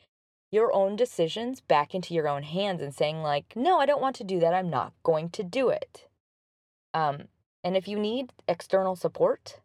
your 0.51 0.71
own 0.71 0.95
decisions 0.95 1.61
back 1.61 1.95
into 1.95 2.13
your 2.13 2.27
own 2.27 2.43
hands 2.43 2.79
and 2.79 2.93
saying 2.93 3.23
like 3.23 3.55
no 3.55 3.79
i 3.79 3.87
don't 3.87 4.01
want 4.01 4.15
to 4.15 4.23
do 4.23 4.39
that. 4.39 4.53
I'm 4.53 4.69
not 4.69 4.93
going 5.01 5.29
to 5.31 5.43
do 5.43 5.69
it. 5.69 6.07
Um 6.93 7.23
and 7.63 7.75
if 7.75 7.87
you 7.87 7.97
need 7.97 8.31
external 8.47 8.95
support 8.95 9.59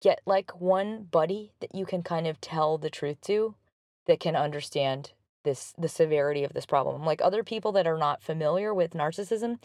get 0.00 0.20
like 0.24 0.60
one 0.60 1.08
buddy 1.10 1.52
that 1.60 1.74
you 1.74 1.84
can 1.84 2.02
kind 2.02 2.26
of 2.28 2.40
tell 2.40 2.78
the 2.78 2.90
truth 2.90 3.20
to 3.22 3.56
that 4.06 4.20
can 4.20 4.36
understand 4.36 5.12
this 5.42 5.74
the 5.76 5.88
severity 5.88 6.44
of 6.44 6.52
this 6.52 6.66
problem. 6.66 7.04
Like 7.04 7.20
other 7.20 7.42
people 7.42 7.72
that 7.72 7.88
are 7.88 7.98
not 7.98 8.22
familiar 8.22 8.72
with 8.72 8.92
narcissism 8.92 9.58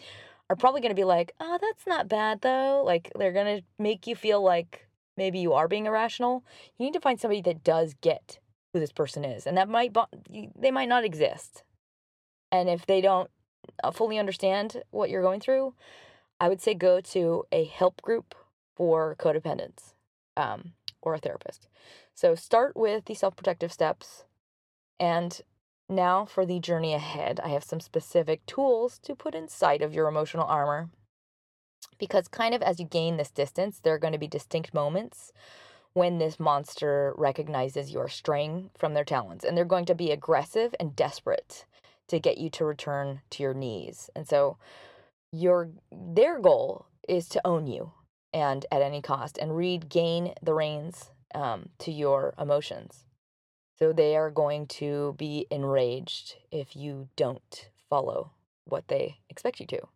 are 0.50 0.56
probably 0.56 0.80
going 0.80 0.90
to 0.90 1.00
be 1.00 1.04
like 1.04 1.32
oh 1.38 1.58
that's 1.60 1.86
not 1.86 2.08
bad 2.08 2.40
though. 2.40 2.82
Like 2.84 3.12
they're 3.16 3.32
going 3.32 3.58
to 3.58 3.64
make 3.78 4.08
you 4.08 4.16
feel 4.16 4.42
like 4.42 4.85
maybe 5.16 5.38
you 5.38 5.52
are 5.52 5.68
being 5.68 5.86
irrational 5.86 6.44
you 6.78 6.86
need 6.86 6.92
to 6.92 7.00
find 7.00 7.20
somebody 7.20 7.40
that 7.40 7.64
does 7.64 7.94
get 8.00 8.38
who 8.76 8.80
this 8.80 8.92
person 8.92 9.24
is 9.24 9.46
and 9.46 9.56
that 9.56 9.68
might 9.68 9.96
they 10.54 10.70
might 10.70 10.88
not 10.88 11.04
exist. 11.04 11.64
And 12.52 12.68
if 12.68 12.84
they 12.84 13.00
don't 13.00 13.30
uh, 13.82 13.90
fully 13.90 14.18
understand 14.18 14.82
what 14.90 15.10
you're 15.10 15.22
going 15.22 15.40
through 15.40 15.74
i 16.38 16.48
would 16.48 16.60
say 16.60 16.74
go 16.74 17.00
to 17.00 17.44
a 17.50 17.64
help 17.64 18.02
group 18.02 18.34
for 18.76 19.16
codependents 19.18 19.94
um, 20.36 20.72
or 21.00 21.14
a 21.14 21.18
therapist. 21.18 21.68
So 22.14 22.34
start 22.34 22.76
with 22.76 23.06
the 23.06 23.14
self-protective 23.14 23.72
steps 23.72 24.24
and 25.00 25.40
now 25.88 26.26
for 26.26 26.44
the 26.44 26.58
journey 26.58 26.92
ahead 26.94 27.40
i 27.40 27.48
have 27.48 27.64
some 27.64 27.80
specific 27.80 28.44
tools 28.44 28.98
to 28.98 29.14
put 29.14 29.34
inside 29.34 29.82
of 29.82 29.94
your 29.94 30.08
emotional 30.08 30.44
armor 30.44 30.90
because 31.98 32.28
kind 32.28 32.54
of 32.54 32.62
as 32.62 32.78
you 32.80 32.86
gain 32.86 33.16
this 33.16 33.30
distance 33.30 33.80
there 33.80 33.94
are 33.94 33.98
going 33.98 34.12
to 34.12 34.18
be 34.18 34.28
distinct 34.28 34.74
moments 34.74 35.32
when 35.96 36.18
this 36.18 36.38
monster 36.38 37.14
recognizes 37.16 37.90
you're 37.90 38.06
straying 38.06 38.68
from 38.76 38.92
their 38.92 39.02
talons. 39.02 39.44
And 39.44 39.56
they're 39.56 39.64
going 39.64 39.86
to 39.86 39.94
be 39.94 40.10
aggressive 40.10 40.74
and 40.78 40.94
desperate 40.94 41.64
to 42.08 42.20
get 42.20 42.36
you 42.36 42.50
to 42.50 42.66
return 42.66 43.22
to 43.30 43.42
your 43.42 43.54
knees. 43.54 44.10
And 44.14 44.28
so 44.28 44.58
your 45.32 45.70
their 45.90 46.38
goal 46.38 46.84
is 47.08 47.30
to 47.30 47.46
own 47.46 47.66
you 47.66 47.92
and 48.34 48.66
at 48.70 48.82
any 48.82 49.00
cost 49.00 49.38
and 49.38 49.56
regain 49.56 50.34
the 50.42 50.52
reins 50.52 51.12
um, 51.34 51.70
to 51.78 51.90
your 51.90 52.34
emotions. 52.38 53.06
So 53.78 53.94
they 53.94 54.16
are 54.16 54.30
going 54.30 54.66
to 54.66 55.14
be 55.16 55.46
enraged 55.50 56.36
if 56.50 56.76
you 56.76 57.08
don't 57.16 57.70
follow 57.88 58.32
what 58.66 58.88
they 58.88 59.16
expect 59.30 59.60
you 59.60 59.66
to. 59.68 59.88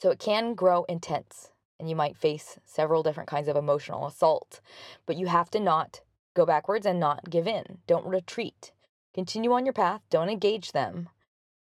So 0.00 0.10
it 0.10 0.18
can 0.18 0.54
grow 0.54 0.84
intense 0.84 1.50
and 1.78 1.88
you 1.88 1.96
might 1.96 2.16
face 2.16 2.58
several 2.64 3.02
different 3.02 3.28
kinds 3.28 3.48
of 3.48 3.56
emotional 3.56 4.06
assault. 4.06 4.60
But 5.06 5.16
you 5.16 5.26
have 5.26 5.50
to 5.50 5.60
not 5.60 6.02
go 6.34 6.46
backwards 6.46 6.86
and 6.86 7.00
not 7.00 7.30
give 7.30 7.46
in. 7.46 7.78
Don't 7.86 8.06
retreat. 8.06 8.72
Continue 9.14 9.52
on 9.52 9.64
your 9.64 9.72
path. 9.72 10.02
Don't 10.10 10.28
engage 10.28 10.72
them. 10.72 11.08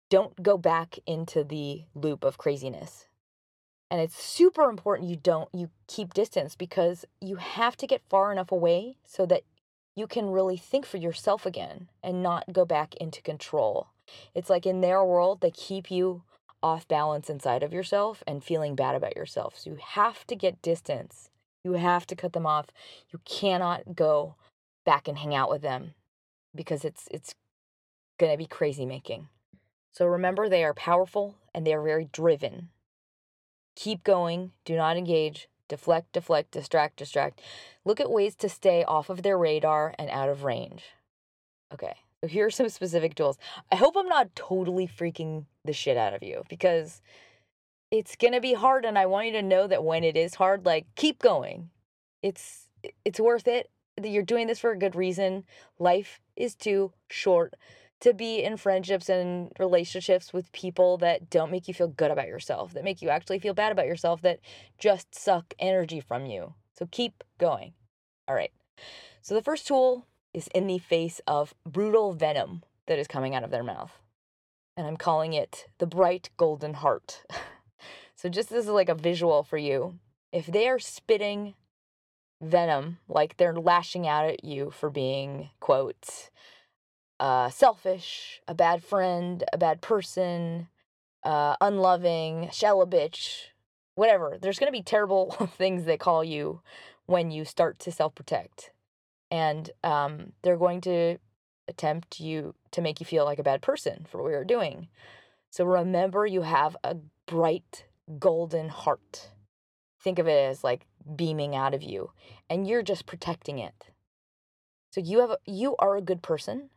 Don't 0.09 0.41
go 0.41 0.57
back 0.57 0.99
into 1.05 1.43
the 1.43 1.85
loop 1.95 2.23
of 2.23 2.37
craziness. 2.37 3.07
And 3.89 3.99
it's 3.99 4.21
super 4.21 4.69
important 4.69 5.09
you 5.09 5.15
don't 5.15 5.49
you 5.53 5.69
keep 5.87 6.13
distance 6.13 6.55
because 6.55 7.05
you 7.21 7.35
have 7.37 7.75
to 7.77 7.87
get 7.87 8.01
far 8.09 8.31
enough 8.31 8.51
away 8.51 8.97
so 9.05 9.25
that 9.25 9.43
you 9.95 10.07
can 10.07 10.29
really 10.29 10.57
think 10.57 10.85
for 10.85 10.97
yourself 10.97 11.45
again 11.45 11.89
and 12.03 12.21
not 12.21 12.51
go 12.51 12.65
back 12.65 12.95
into 12.95 13.21
control. 13.21 13.87
It's 14.33 14.49
like 14.49 14.65
in 14.65 14.81
their 14.81 15.03
world 15.03 15.41
they 15.41 15.51
keep 15.51 15.89
you 15.89 16.23
off 16.65 16.87
balance 16.87 17.29
inside 17.29 17.61
of 17.61 17.71
yourself 17.71 18.23
and 18.25 18.43
feeling 18.43 18.75
bad 18.75 18.95
about 18.95 19.15
yourself. 19.15 19.53
So 19.55 19.69
you 19.69 19.77
have 19.79 20.25
to 20.25 20.35
get 20.35 20.63
distance. 20.63 21.29
You 21.63 21.73
have 21.73 22.07
to 22.07 22.15
cut 22.15 22.33
them 22.33 22.47
off. 22.47 22.69
You 23.11 23.19
cannot 23.23 23.95
go 23.95 24.33
back 24.83 25.07
and 25.07 25.19
hang 25.19 25.35
out 25.35 25.51
with 25.51 25.61
them 25.61 25.93
because 26.55 26.83
it's 26.83 27.07
it's 27.11 27.35
going 28.19 28.31
to 28.31 28.37
be 28.37 28.47
crazy 28.47 28.83
making. 28.83 29.27
So 29.91 30.07
remember 30.07 30.49
they 30.49 30.63
are 30.63 30.73
powerful 30.73 31.35
and 31.53 31.67
they 31.67 31.73
are 31.75 31.83
very 31.83 32.09
driven. 32.11 32.69
Keep 33.75 34.03
going, 34.03 34.51
do 34.63 34.75
not 34.75 34.97
engage, 34.97 35.47
deflect, 35.67 36.13
deflect, 36.13 36.49
distract, 36.49 36.97
distract. 36.97 37.41
Look 37.83 37.99
at 37.99 38.09
ways 38.09 38.35
to 38.37 38.49
stay 38.49 38.83
off 38.83 39.11
of 39.11 39.21
their 39.21 39.37
radar 39.37 39.93
and 39.99 40.09
out 40.09 40.29
of 40.29 40.43
range. 40.43 40.85
Okay. 41.71 41.95
So 42.25 42.29
here 42.29 42.47
are 42.47 42.49
some 42.49 42.69
specific 42.69 43.13
tools. 43.13 43.37
I 43.71 43.75
hope 43.75 43.95
I'm 43.95 44.07
not 44.07 44.35
totally 44.35 44.87
freaking 44.87 45.45
the 45.63 45.73
shit 45.73 45.95
out 45.95 46.15
of 46.15 46.23
you 46.23 46.41
because 46.49 47.03
it's 47.91 48.15
going 48.15 48.33
to 48.33 48.41
be 48.41 48.55
hard 48.55 48.83
and 48.83 48.97
I 48.97 49.05
want 49.05 49.27
you 49.27 49.33
to 49.33 49.43
know 49.43 49.67
that 49.67 49.83
when 49.83 50.03
it 50.03 50.17
is 50.17 50.33
hard 50.33 50.65
like 50.65 50.87
keep 50.95 51.19
going. 51.19 51.69
It's 52.23 52.67
it's 53.05 53.19
worth 53.19 53.47
it. 53.47 53.69
You're 54.03 54.23
doing 54.23 54.47
this 54.47 54.57
for 54.57 54.71
a 54.71 54.77
good 54.77 54.95
reason. 54.95 55.43
Life 55.77 56.19
is 56.35 56.55
too 56.55 56.93
short 57.11 57.53
to 57.99 58.11
be 58.11 58.41
in 58.41 58.57
friendships 58.57 59.07
and 59.07 59.51
relationships 59.59 60.33
with 60.33 60.51
people 60.51 60.97
that 60.97 61.29
don't 61.29 61.51
make 61.51 61.67
you 61.67 61.75
feel 61.75 61.89
good 61.89 62.09
about 62.09 62.27
yourself, 62.27 62.73
that 62.73 62.83
make 62.83 63.03
you 63.03 63.09
actually 63.09 63.37
feel 63.37 63.53
bad 63.53 63.71
about 63.71 63.85
yourself, 63.85 64.23
that 64.23 64.39
just 64.79 65.13
suck 65.13 65.53
energy 65.59 65.99
from 65.99 66.25
you. 66.25 66.55
So 66.73 66.87
keep 66.89 67.23
going. 67.37 67.73
All 68.27 68.33
right. 68.33 68.51
So 69.21 69.35
the 69.35 69.43
first 69.43 69.67
tool 69.67 70.07
is 70.35 70.49
in 70.53 70.67
the 70.67 70.77
face 70.77 71.21
of 71.25 71.55
brutal 71.65 72.11
venom 72.11 72.61
that 72.87 72.99
is 72.99 73.07
coming 73.07 73.33
out 73.33 73.43
of 73.43 73.51
their 73.51 73.63
mouth. 73.63 73.93
And 74.75 74.85
I'm 74.85 74.97
calling 74.97 75.31
it 75.31 75.67
the 75.77 75.87
bright 75.87 76.29
golden 76.35 76.75
heart. 76.75 77.23
so, 78.15 78.27
just 78.27 78.51
as 78.51 78.67
like 78.67 78.89
a 78.89 78.95
visual 78.95 79.43
for 79.43 79.57
you, 79.57 79.97
if 80.33 80.45
they 80.45 80.67
are 80.67 80.79
spitting 80.79 81.53
venom, 82.41 82.97
like 83.07 83.37
they're 83.37 83.53
lashing 83.53 84.05
out 84.05 84.25
at 84.25 84.43
you 84.43 84.71
for 84.71 84.89
being, 84.89 85.51
quote, 85.61 86.29
uh, 87.21 87.49
selfish, 87.49 88.41
a 88.45 88.53
bad 88.53 88.83
friend, 88.83 89.45
a 89.53 89.57
bad 89.57 89.79
person, 89.79 90.67
uh, 91.23 91.55
unloving, 91.61 92.49
shell 92.51 92.81
a 92.81 92.85
bitch, 92.85 93.45
whatever. 93.95 94.37
There's 94.41 94.59
going 94.59 94.67
to 94.67 94.77
be 94.77 94.83
terrible 94.83 95.31
things 95.57 95.85
they 95.85 95.97
call 95.97 96.25
you 96.25 96.59
when 97.05 97.31
you 97.31 97.45
start 97.45 97.79
to 97.79 97.91
self 97.93 98.13
protect 98.13 98.71
and 99.31 99.69
um, 99.83 100.33
they're 100.41 100.57
going 100.57 100.81
to 100.81 101.17
attempt 101.67 102.19
you 102.19 102.53
to 102.71 102.81
make 102.81 102.99
you 102.99 103.05
feel 103.05 103.25
like 103.25 103.39
a 103.39 103.43
bad 103.43 103.61
person 103.61 104.05
for 104.09 104.21
what 104.21 104.29
you're 104.29 104.43
doing. 104.43 104.87
So 105.49 105.65
remember, 105.65 106.25
you 106.25 106.41
have 106.41 106.77
a 106.83 106.97
bright 107.25 107.85
golden 108.19 108.69
heart. 108.69 109.31
Think 110.01 110.19
of 110.19 110.27
it 110.27 110.49
as 110.49 110.63
like 110.63 110.85
beaming 111.15 111.55
out 111.55 111.73
of 111.73 111.81
you, 111.81 112.11
and 112.49 112.67
you're 112.67 112.83
just 112.83 113.05
protecting 113.05 113.57
it. 113.59 113.89
So 114.91 115.01
you 115.01 115.19
have 115.19 115.37
you 115.45 115.75
are 115.79 115.95
a 115.95 116.01
good 116.01 116.21
person, 116.21 116.69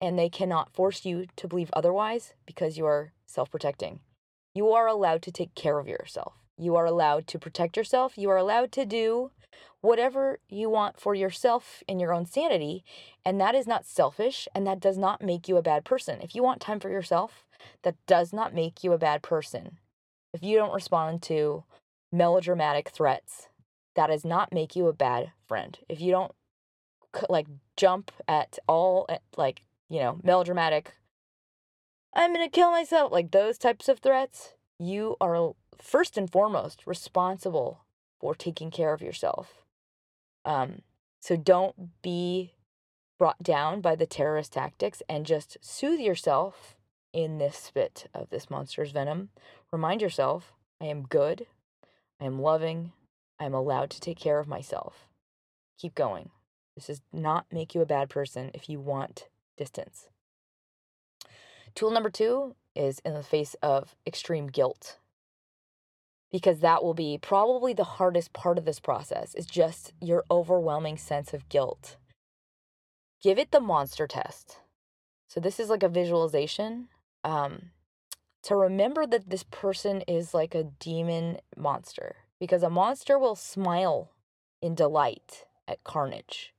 and 0.00 0.18
they 0.18 0.28
cannot 0.28 0.74
force 0.74 1.04
you 1.04 1.26
to 1.36 1.48
believe 1.48 1.70
otherwise 1.72 2.34
because 2.46 2.76
you 2.76 2.86
are 2.86 3.12
self-protecting. 3.26 4.00
You 4.54 4.70
are 4.72 4.86
allowed 4.86 5.22
to 5.22 5.32
take 5.32 5.54
care 5.54 5.78
of 5.78 5.88
yourself. 5.88 6.34
You 6.56 6.76
are 6.76 6.86
allowed 6.86 7.26
to 7.28 7.38
protect 7.38 7.76
yourself. 7.76 8.18
You 8.18 8.30
are 8.30 8.36
allowed 8.36 8.72
to 8.72 8.84
do 8.84 9.30
whatever 9.80 10.38
you 10.48 10.68
want 10.68 11.00
for 11.00 11.14
yourself 11.14 11.82
and 11.88 12.00
your 12.00 12.12
own 12.12 12.26
sanity. 12.26 12.84
And 13.24 13.40
that 13.40 13.54
is 13.54 13.66
not 13.66 13.86
selfish 13.86 14.48
and 14.54 14.66
that 14.66 14.80
does 14.80 14.98
not 14.98 15.22
make 15.22 15.48
you 15.48 15.56
a 15.56 15.62
bad 15.62 15.84
person. 15.84 16.20
If 16.20 16.34
you 16.34 16.42
want 16.42 16.60
time 16.60 16.80
for 16.80 16.90
yourself, 16.90 17.46
that 17.82 17.96
does 18.06 18.32
not 18.32 18.54
make 18.54 18.84
you 18.84 18.92
a 18.92 18.98
bad 18.98 19.22
person. 19.22 19.78
If 20.32 20.42
you 20.42 20.56
don't 20.56 20.74
respond 20.74 21.22
to 21.22 21.64
melodramatic 22.12 22.90
threats, 22.90 23.48
that 23.94 24.08
does 24.08 24.24
not 24.24 24.52
make 24.52 24.76
you 24.76 24.86
a 24.86 24.92
bad 24.92 25.32
friend. 25.46 25.78
If 25.88 26.00
you 26.00 26.12
don't 26.12 26.32
like 27.28 27.46
jump 27.76 28.12
at 28.26 28.58
all 28.68 29.08
like, 29.36 29.62
you 29.88 30.00
know, 30.00 30.20
melodramatic 30.22 30.94
I'm 32.14 32.32
going 32.32 32.44
to 32.44 32.50
kill 32.50 32.70
myself, 32.70 33.12
like 33.12 33.30
those 33.30 33.58
types 33.58 33.88
of 33.88 34.00
threats, 34.00 34.54
you 34.78 35.16
are 35.20 35.52
first 35.80 36.16
and 36.16 36.30
foremost 36.30 36.82
responsible 36.86 37.84
for 38.20 38.34
taking 38.34 38.70
care 38.70 38.92
of 38.92 39.02
yourself. 39.02 39.62
Um, 40.44 40.82
so 41.20 41.36
don't 41.36 42.02
be 42.02 42.54
brought 43.18 43.42
down 43.42 43.80
by 43.80 43.96
the 43.96 44.06
terrorist 44.06 44.52
tactics 44.52 45.02
and 45.08 45.26
just 45.26 45.56
soothe 45.60 46.00
yourself 46.00 46.76
in 47.12 47.38
this 47.38 47.56
spit 47.56 48.08
of 48.14 48.30
this 48.30 48.48
monster's 48.48 48.92
venom. 48.92 49.30
Remind 49.72 50.00
yourself, 50.00 50.52
I 50.80 50.86
am 50.86 51.02
good, 51.02 51.46
I 52.20 52.24
am 52.24 52.40
loving, 52.40 52.92
I 53.40 53.44
am 53.44 53.54
allowed 53.54 53.90
to 53.90 54.00
take 54.00 54.18
care 54.18 54.38
of 54.38 54.46
myself. 54.46 55.08
Keep 55.78 55.94
going. 55.94 56.30
This 56.74 56.86
does 56.86 57.02
not 57.12 57.46
make 57.52 57.74
you 57.74 57.80
a 57.80 57.86
bad 57.86 58.08
person 58.08 58.50
if 58.54 58.68
you 58.68 58.78
want 58.78 59.28
distance. 59.56 60.08
Tool 61.74 61.90
number 61.90 62.10
two 62.10 62.54
is 62.74 63.00
in 63.04 63.14
the 63.14 63.22
face 63.22 63.56
of 63.62 63.96
extreme 64.06 64.46
guilt 64.46 64.98
because 66.30 66.60
that 66.60 66.82
will 66.82 66.94
be 66.94 67.18
probably 67.20 67.72
the 67.72 67.84
hardest 67.84 68.32
part 68.32 68.58
of 68.58 68.64
this 68.64 68.80
process 68.80 69.34
is 69.34 69.46
just 69.46 69.92
your 70.00 70.24
overwhelming 70.30 70.96
sense 70.96 71.32
of 71.32 71.48
guilt. 71.48 71.96
Give 73.22 73.38
it 73.38 73.50
the 73.50 73.60
monster 73.60 74.06
test. 74.06 74.58
So 75.26 75.40
this 75.40 75.58
is 75.58 75.68
like 75.68 75.82
a 75.82 75.88
visualization 75.88 76.88
um, 77.24 77.70
to 78.42 78.56
remember 78.56 79.06
that 79.06 79.30
this 79.30 79.42
person 79.42 80.02
is 80.02 80.34
like 80.34 80.54
a 80.54 80.64
demon 80.64 81.38
monster 81.56 82.16
because 82.38 82.62
a 82.62 82.70
monster 82.70 83.18
will 83.18 83.34
smile 83.34 84.10
in 84.62 84.74
delight 84.74 85.44
at 85.66 85.84
carnage. 85.84 86.54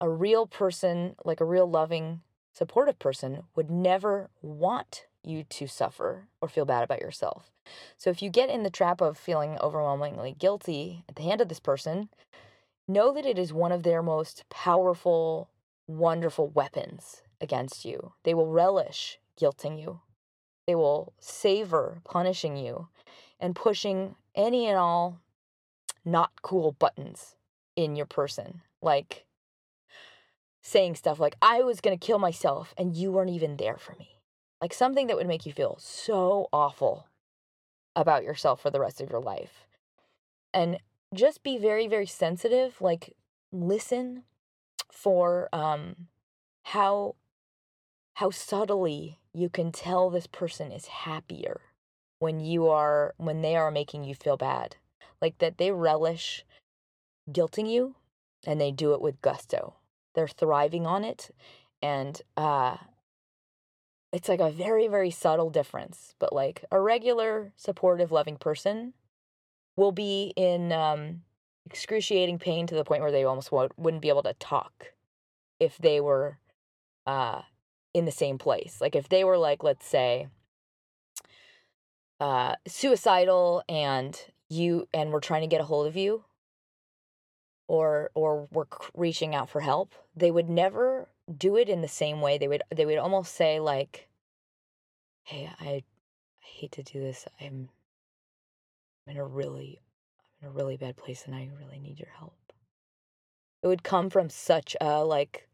A 0.00 0.08
real 0.08 0.46
person, 0.46 1.16
like 1.24 1.40
a 1.40 1.44
real 1.44 1.70
loving, 1.70 2.20
supportive 2.52 2.98
person, 2.98 3.42
would 3.54 3.70
never 3.70 4.30
want 4.42 5.06
you 5.26 5.44
to 5.44 5.66
suffer 5.66 6.28
or 6.40 6.48
feel 6.48 6.64
bad 6.64 6.84
about 6.84 7.00
yourself. 7.00 7.50
So 7.96 8.10
if 8.10 8.22
you 8.22 8.30
get 8.30 8.50
in 8.50 8.62
the 8.62 8.70
trap 8.70 9.00
of 9.00 9.16
feeling 9.16 9.58
overwhelmingly 9.60 10.36
guilty 10.38 11.04
at 11.08 11.16
the 11.16 11.22
hand 11.22 11.40
of 11.40 11.48
this 11.48 11.60
person, 11.60 12.08
know 12.86 13.12
that 13.14 13.26
it 13.26 13.38
is 13.38 13.52
one 13.52 13.72
of 13.72 13.82
their 13.82 14.02
most 14.02 14.44
powerful, 14.50 15.48
wonderful 15.86 16.48
weapons 16.48 17.22
against 17.40 17.84
you. 17.84 18.12
They 18.24 18.34
will 18.34 18.50
relish 18.50 19.18
guilting 19.40 19.80
you, 19.80 20.00
they 20.66 20.74
will 20.74 21.12
savor 21.18 22.00
punishing 22.04 22.56
you 22.56 22.88
and 23.40 23.56
pushing 23.56 24.14
any 24.34 24.66
and 24.66 24.78
all 24.78 25.20
not 26.04 26.30
cool 26.42 26.72
buttons 26.72 27.34
in 27.76 27.96
your 27.96 28.06
person. 28.06 28.62
Like 28.80 29.24
saying 30.62 30.94
stuff 30.94 31.20
like, 31.20 31.36
I 31.42 31.62
was 31.62 31.80
to 31.80 31.96
kill 31.96 32.18
myself 32.18 32.74
and 32.78 32.94
you 32.94 33.12
weren't 33.12 33.30
even 33.30 33.56
there 33.56 33.76
for 33.76 33.94
me 33.98 34.13
like 34.64 34.72
something 34.72 35.08
that 35.08 35.16
would 35.18 35.26
make 35.26 35.44
you 35.44 35.52
feel 35.52 35.76
so 35.78 36.48
awful 36.50 37.06
about 37.94 38.24
yourself 38.24 38.62
for 38.62 38.70
the 38.70 38.80
rest 38.80 38.98
of 38.98 39.10
your 39.10 39.20
life. 39.20 39.66
And 40.54 40.78
just 41.12 41.42
be 41.42 41.58
very, 41.58 41.86
very 41.86 42.06
sensitive. 42.06 42.80
Like, 42.80 43.12
listen 43.52 44.22
for 44.90 45.50
um, 45.52 46.08
how 46.62 47.16
how 48.14 48.30
subtly 48.30 49.18
you 49.34 49.50
can 49.50 49.70
tell 49.70 50.08
this 50.08 50.26
person 50.26 50.72
is 50.72 50.86
happier 50.86 51.60
when 52.18 52.40
you 52.40 52.66
are 52.66 53.12
when 53.18 53.42
they 53.42 53.56
are 53.56 53.70
making 53.70 54.04
you 54.04 54.14
feel 54.14 54.38
bad 54.38 54.76
like 55.20 55.36
that 55.40 55.58
they 55.58 55.72
relish 55.72 56.42
guilting 57.30 57.70
you 57.70 57.96
and 58.46 58.58
they 58.58 58.70
do 58.70 58.94
it 58.94 59.02
with 59.02 59.20
gusto 59.20 59.74
they're 60.14 60.26
thriving 60.26 60.86
on 60.86 61.04
it 61.04 61.30
and 61.82 62.22
uh 62.36 62.76
it's 64.14 64.28
like 64.28 64.40
a 64.40 64.50
very, 64.50 64.86
very 64.86 65.10
subtle 65.10 65.50
difference. 65.50 66.14
But 66.20 66.32
like 66.32 66.64
a 66.70 66.80
regular, 66.80 67.52
supportive, 67.56 68.12
loving 68.12 68.36
person 68.36 68.94
will 69.76 69.90
be 69.90 70.32
in 70.36 70.72
um, 70.72 71.22
excruciating 71.66 72.38
pain 72.38 72.68
to 72.68 72.76
the 72.76 72.84
point 72.84 73.02
where 73.02 73.10
they 73.10 73.24
almost 73.24 73.50
wouldn't 73.50 74.02
be 74.02 74.08
able 74.08 74.22
to 74.22 74.34
talk 74.34 74.92
if 75.58 75.76
they 75.78 76.00
were 76.00 76.38
uh, 77.06 77.42
in 77.92 78.04
the 78.04 78.12
same 78.12 78.38
place. 78.38 78.78
Like 78.80 78.94
if 78.94 79.08
they 79.08 79.24
were 79.24 79.36
like, 79.36 79.64
let's 79.64 79.84
say, 79.84 80.28
uh, 82.20 82.54
suicidal 82.68 83.64
and 83.68 84.16
you 84.48 84.86
and 84.94 85.10
we're 85.10 85.20
trying 85.20 85.40
to 85.40 85.48
get 85.48 85.60
a 85.60 85.64
hold 85.64 85.88
of 85.88 85.96
you 85.96 86.22
or 87.66 88.10
or 88.14 88.46
we're 88.52 88.66
reaching 88.94 89.34
out 89.34 89.48
for 89.48 89.60
help 89.60 89.94
they 90.14 90.30
would 90.30 90.48
never 90.48 91.08
do 91.36 91.56
it 91.56 91.68
in 91.68 91.80
the 91.80 91.88
same 91.88 92.20
way. 92.20 92.38
They 92.38 92.48
would 92.48 92.62
they 92.74 92.86
would 92.86 92.98
almost 92.98 93.34
say 93.34 93.60
like, 93.60 94.08
"Hey, 95.24 95.50
I, 95.60 95.66
I 95.66 95.82
hate 96.40 96.72
to 96.72 96.82
do 96.82 97.00
this. 97.00 97.26
I'm, 97.40 97.68
I'm 99.06 99.14
in 99.14 99.16
a 99.16 99.24
really 99.24 99.80
I'm 100.42 100.48
in 100.48 100.54
a 100.54 100.56
really 100.56 100.76
bad 100.76 100.96
place 100.96 101.24
and 101.26 101.34
I 101.34 101.50
really 101.58 101.78
need 101.78 101.98
your 101.98 102.12
help." 102.18 102.34
It 103.62 103.68
would 103.68 103.82
come 103.82 104.10
from 104.10 104.28
such 104.28 104.76
a 104.80 105.04
like 105.04 105.48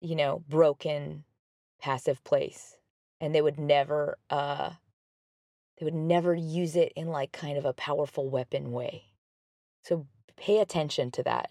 you 0.00 0.16
know, 0.16 0.42
broken 0.48 1.24
passive 1.78 2.22
place 2.24 2.76
and 3.20 3.34
they 3.34 3.42
would 3.42 3.58
never 3.58 4.18
uh 4.28 4.70
they 5.78 5.84
would 5.84 5.94
never 5.94 6.34
use 6.34 6.76
it 6.76 6.92
in 6.94 7.08
like 7.08 7.32
kind 7.32 7.56
of 7.56 7.64
a 7.64 7.72
powerful 7.72 8.28
weapon 8.28 8.70
way. 8.70 9.04
So 9.82 10.06
pay 10.36 10.58
attention 10.58 11.10
to 11.12 11.22
that 11.22 11.50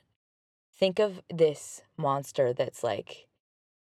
think 0.80 1.00
of 1.00 1.22
this 1.30 1.82
monster 1.98 2.54
that's 2.54 2.84
like 2.84 3.28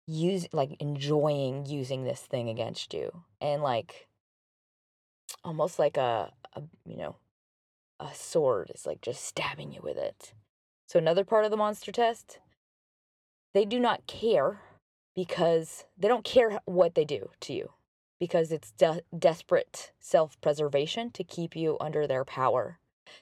use 0.06 0.46
like 0.52 0.76
enjoying 0.80 1.64
using 1.64 2.02
this 2.02 2.20
thing 2.20 2.48
against 2.48 2.92
you 2.92 3.22
and 3.40 3.62
like 3.62 4.08
almost 5.44 5.78
like 5.78 5.96
a, 5.96 6.32
a 6.54 6.62
you 6.84 6.96
know 6.96 7.14
a 8.00 8.12
sword 8.12 8.72
is 8.74 8.86
like 8.86 9.00
just 9.02 9.24
stabbing 9.24 9.72
you 9.72 9.80
with 9.82 9.96
it. 9.96 10.32
So 10.86 10.98
another 10.98 11.24
part 11.24 11.44
of 11.44 11.50
the 11.50 11.56
monster 11.56 11.92
test 11.92 12.40
they 13.54 13.64
do 13.64 13.78
not 13.78 14.06
care 14.06 14.60
because 15.14 15.84
they 15.98 16.08
don't 16.08 16.24
care 16.24 16.60
what 16.64 16.94
they 16.94 17.04
do 17.04 17.30
to 17.40 17.52
you 17.52 17.70
because 18.18 18.52
it's 18.52 18.72
de- 18.72 19.02
desperate 19.16 19.92
self-preservation 19.98 21.10
to 21.10 21.24
keep 21.24 21.56
you 21.56 21.76
under 21.80 22.06
their 22.06 22.24
power. 22.24 22.78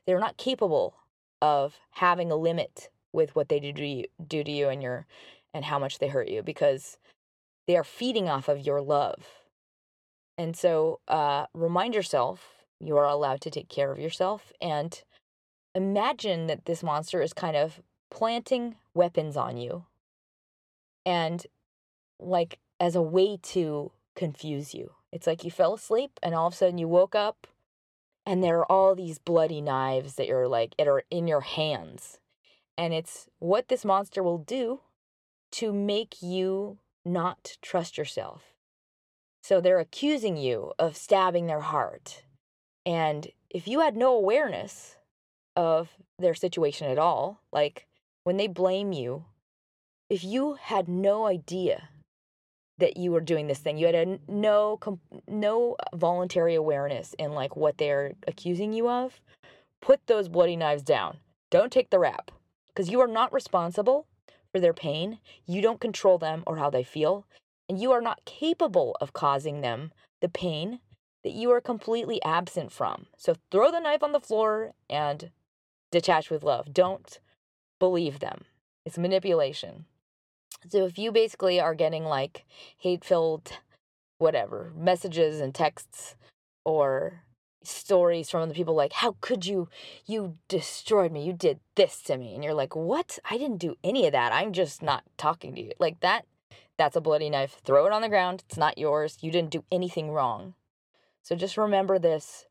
They're 0.07 0.21
not 0.21 0.37
capable 0.37 0.97
of 1.41 1.79
having 1.93 2.31
a 2.31 2.37
limit 2.37 2.91
with 3.13 3.35
what 3.35 3.49
they 3.49 3.61
do 3.61 3.73
to 3.73 3.87
you, 3.87 4.05
do 4.27 4.45
to 4.45 4.51
you 4.51 4.69
and 4.69 4.83
your 4.83 5.07
and 5.55 5.65
how 5.65 5.79
much 5.79 5.99
they 5.99 6.09
hurt 6.09 6.29
you 6.29 6.43
because 6.43 6.99
they 7.67 7.77
are 7.77 7.85
feeding 7.85 8.29
off 8.29 8.49
of 8.49 8.67
your 8.67 8.81
love. 8.81 9.27
And 10.37 10.57
so 10.57 11.01
uh, 11.09 11.47
remind 11.55 11.95
yourself 11.95 12.65
you 12.81 12.97
are 12.97 13.07
allowed 13.07 13.41
to 13.43 13.51
take 13.51 13.69
care 13.69 13.91
of 13.91 13.99
yourself 13.99 14.53
and 14.61 15.03
imagine 15.75 16.47
that 16.47 16.67
this 16.67 16.83
monster 16.83 17.21
is 17.21 17.33
kind 17.33 17.57
of 17.57 17.81
planting 18.11 18.77
weapons 18.95 19.37
on 19.37 19.57
you 19.57 19.85
and 21.05 21.47
like 22.19 22.59
as 22.81 22.95
a 22.95 23.03
way 23.03 23.39
to 23.43 23.91
confuse 24.15 24.75
you. 24.75 24.93
It's 25.13 25.27
like 25.27 25.45
you 25.45 25.51
fell 25.51 25.75
asleep 25.75 26.21
and 26.23 26.35
all 26.35 26.47
of 26.47 26.53
a 26.53 26.57
sudden 26.57 26.79
you 26.79 26.89
woke 26.89 27.15
up 27.15 27.47
and 28.25 28.43
there 28.43 28.59
are 28.59 28.71
all 28.71 28.95
these 28.95 29.19
bloody 29.19 29.61
knives 29.61 30.15
that 30.15 30.29
you're 30.29 30.49
like 30.49 30.77
that 30.77 30.87
are 30.89 31.03
in 31.11 31.27
your 31.27 31.41
hands 31.41 32.19
and 32.79 32.95
it's 32.95 33.29
what 33.41 33.69
this 33.69 33.85
monster 33.85 34.23
will 34.23 34.39
do 34.39 34.81
to 35.51 35.73
make 35.73 36.23
you 36.23 36.79
not 37.05 37.57
trust 37.61 37.99
yourself. 37.99 38.55
So 39.43 39.61
they're 39.61 39.81
accusing 39.81 40.37
you 40.37 40.73
of 40.79 40.97
stabbing 40.97 41.47
their 41.47 41.61
heart. 41.61 42.23
And 42.87 43.29
if 43.51 43.67
you 43.67 43.81
had 43.81 43.97
no 43.97 44.15
awareness 44.15 44.97
of 45.57 45.91
their 46.19 46.35
situation 46.35 46.89
at 46.89 46.99
all, 46.99 47.41
like 47.53 47.87
when 48.23 48.37
they 48.37 48.47
blame 48.47 48.93
you, 48.93 49.25
if 50.09 50.23
you 50.23 50.55
had 50.55 50.89
no 50.89 51.27
idea 51.27 51.89
that 52.79 52.97
you 52.97 53.11
were 53.11 53.21
doing 53.21 53.49
this 53.49 53.59
thing, 53.59 53.77
you 53.77 53.87
had 53.87 53.95
a 53.95 54.19
no 54.29 54.79
no 55.27 55.77
voluntary 55.95 56.55
awareness 56.55 57.15
in 57.19 57.33
like 57.33 57.57
what 57.57 57.79
they're 57.79 58.13
accusing 58.29 58.73
you 58.73 58.89
of, 58.89 59.21
put 59.83 60.07
those 60.07 60.29
bloody 60.29 60.57
knives 60.57 60.83
down. 60.83 61.19
Don't 61.51 61.73
take 61.73 61.91
the 61.91 61.99
rap 61.99 62.31
because 62.79 62.93
you 62.93 63.01
are 63.01 63.09
not 63.09 63.33
responsible 63.33 64.07
for 64.53 64.61
their 64.61 64.73
pain. 64.73 65.19
You 65.47 65.61
don't 65.61 65.81
control 65.81 66.17
them 66.17 66.45
or 66.47 66.59
how 66.59 66.71
they 66.71 66.85
feel. 66.85 67.27
And 67.69 67.81
you 67.81 67.91
are 67.91 68.01
not 68.01 68.25
capable 68.25 68.97
of 69.01 69.13
causing 69.13 69.63
them 69.63 69.91
the 70.21 70.29
pain 70.29 70.79
that 71.25 71.33
you 71.33 71.51
are 71.51 71.61
completely 71.61 72.23
absent 72.23 72.71
from. 72.71 73.07
So 73.17 73.35
throw 73.51 73.73
the 73.73 73.81
knife 73.81 74.05
on 74.05 74.13
the 74.13 74.21
floor 74.21 74.75
and 74.89 75.33
detach 75.91 76.31
with 76.31 76.45
love. 76.45 76.73
Don't 76.73 77.19
believe 77.81 78.21
them. 78.21 78.45
It's 78.87 78.97
manipulation. 78.97 79.87
So 80.69 80.87
if 80.87 81.01
you 81.01 81.11
basically 81.11 81.59
are 81.59 81.75
getting 81.75 82.05
like 82.05 82.45
hate 82.77 83.05
filled, 83.05 83.59
whatever, 84.19 84.73
messages 84.77 85.41
and 85.41 85.53
texts 85.53 86.15
or 86.65 87.25
stories 87.63 88.31
from 88.31 88.49
the 88.49 88.55
people 88.55 88.75
like, 88.75 88.93
how 88.93 89.17
could 89.21 89.47
you, 89.47 89.69
you 90.07 90.37
destroyed 90.49 91.13
me, 91.13 91.25
you 91.25 91.33
did 91.33 91.61
this 91.75 92.03
to 92.03 92.17
me. 92.17 92.35
And 92.35 92.43
you're 92.43 92.55
like, 92.55 92.77
what? 92.77 93.19
I 93.29 93.39
didn't 93.39 93.59
do 93.59 93.77
any 93.83 94.07
of 94.07 94.13
that. 94.13 94.33
I'm 94.33 94.53
just 94.53 94.83
not 94.83 95.05
talking 95.17 95.55
to 95.55 95.61
you. 95.61 95.73
Like 95.79 96.01
that, 96.01 96.25
that's 96.77 96.97
a 96.97 97.01
bloody 97.01 97.31
knife. 97.31 97.61
Throw 97.65 97.87
it 97.87 97.93
on 97.93 98.03
the 98.03 98.09
ground. 98.09 98.45
It's 98.49 98.57
not 98.57 98.79
yours. 98.79 99.19
You 99.21 99.31
didn't 99.31 99.51
do 99.51 99.65
anything 99.71 100.11
wrong. 100.11 100.55
So 101.23 101.35
just 101.35 101.57
remember 101.57 101.99
this 101.99 102.47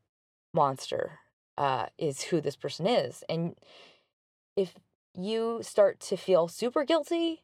monster 0.54 1.20
uh, 1.58 1.88
is 1.98 2.24
who 2.24 2.42
this 2.42 2.56
person 2.56 2.86
is. 2.86 3.24
And 3.28 3.56
if 4.56 4.76
you 5.16 5.60
start 5.64 6.00
to 6.02 6.18
feel 6.18 6.48
super 6.48 6.84
guilty, 6.84 7.44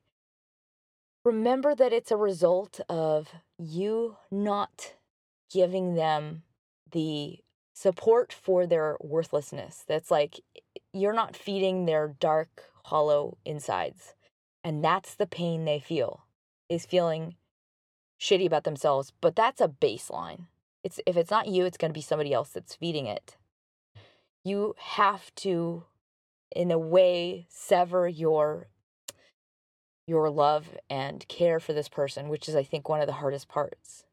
remember 1.26 1.74
that 1.74 1.94
it's 1.94 2.12
a 2.12 2.18
result 2.18 2.82
of 2.90 3.30
you 3.58 4.18
not 4.30 4.94
giving 5.52 5.96
them 5.96 6.44
the 6.92 7.40
support 7.74 8.32
for 8.32 8.66
their 8.66 8.98
worthlessness. 9.02 9.84
That's 9.88 10.12
like 10.12 10.40
you're 10.94 11.14
not 11.14 11.36
feeding 11.36 11.86
their 11.86 12.16
dark, 12.20 12.64
hollow 12.86 13.38
insides. 13.44 14.14
And 14.64 14.84
that's 14.84 15.16
the 15.16 15.26
pain 15.26 15.66
they 15.66 15.80
feel 15.80 16.26
is 16.70 16.86
feeling 16.86 17.36
shitty 18.20 18.46
about 18.46 18.64
themselves, 18.64 19.12
but 19.20 19.36
that's 19.36 19.60
a 19.60 19.68
baseline. 19.68 20.48
It's 20.84 21.00
if 21.06 21.18
it's 21.18 21.32
not 21.32 21.48
you, 21.48 21.66
it's 21.66 21.78
going 21.78 21.92
to 21.92 21.98
be 21.98 22.02
somebody 22.02 22.34
else 22.34 22.50
that's 22.50 22.76
feeding 22.76 23.06
it. 23.06 23.38
You 24.46 24.76
have 24.78 25.34
to 25.36 25.84
in 26.56 26.72
a 26.72 26.80
way 26.80 27.48
sever 27.50 28.08
your 28.08 28.68
your 30.06 30.30
love 30.30 30.78
and 30.90 31.26
care 31.30 31.60
for 31.60 31.74
this 31.74 31.88
person, 31.88 32.30
which 32.30 32.48
is 32.50 32.56
I 32.56 32.64
think 32.64 32.88
one 32.88 33.02
of 33.02 33.08
the 33.08 33.14
hardest 33.14 33.48
parts. 33.48 34.06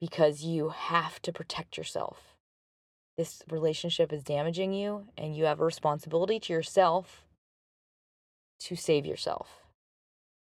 Because 0.00 0.42
you 0.42 0.70
have 0.70 1.20
to 1.22 1.32
protect 1.32 1.78
yourself. 1.78 2.33
This 3.16 3.42
relationship 3.50 4.12
is 4.12 4.22
damaging 4.22 4.72
you 4.72 5.06
and 5.16 5.36
you 5.36 5.44
have 5.44 5.60
a 5.60 5.64
responsibility 5.64 6.40
to 6.40 6.52
yourself 6.52 7.24
to 8.60 8.76
save 8.76 9.06
yourself. 9.06 9.64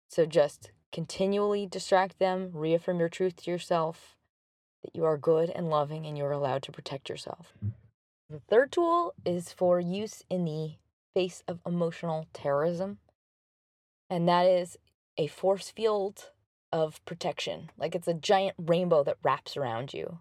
So 0.09 0.25
just 0.25 0.71
continually 0.91 1.65
distract 1.65 2.19
them, 2.19 2.51
reaffirm 2.53 2.99
your 2.99 3.09
truth 3.09 3.43
to 3.43 3.51
yourself 3.51 4.15
that 4.83 4.95
you 4.95 5.05
are 5.05 5.17
good 5.17 5.49
and 5.49 5.69
loving 5.69 6.05
and 6.05 6.17
you're 6.17 6.31
allowed 6.31 6.63
to 6.63 6.71
protect 6.71 7.09
yourself. 7.09 7.53
The 8.29 8.41
third 8.49 8.71
tool 8.71 9.13
is 9.25 9.51
for 9.51 9.79
use 9.79 10.23
in 10.29 10.45
the 10.45 10.75
face 11.13 11.43
of 11.47 11.59
emotional 11.65 12.27
terrorism, 12.33 12.99
and 14.09 14.27
that 14.27 14.45
is 14.45 14.77
a 15.17 15.27
force 15.27 15.69
field 15.69 16.31
of 16.71 17.03
protection. 17.05 17.69
Like 17.77 17.95
it's 17.95 18.07
a 18.07 18.13
giant 18.13 18.55
rainbow 18.57 19.03
that 19.03 19.17
wraps 19.23 19.57
around 19.57 19.93
you. 19.93 20.19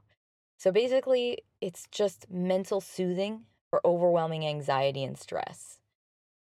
So 0.59 0.73
basically, 0.73 1.43
it's 1.67 1.89
just 1.91 2.31
mental 2.31 2.81
soothing 2.81 3.41
for 3.71 3.85
overwhelming 3.85 4.47
anxiety 4.47 5.03
and 5.03 5.19
stress. 5.19 5.81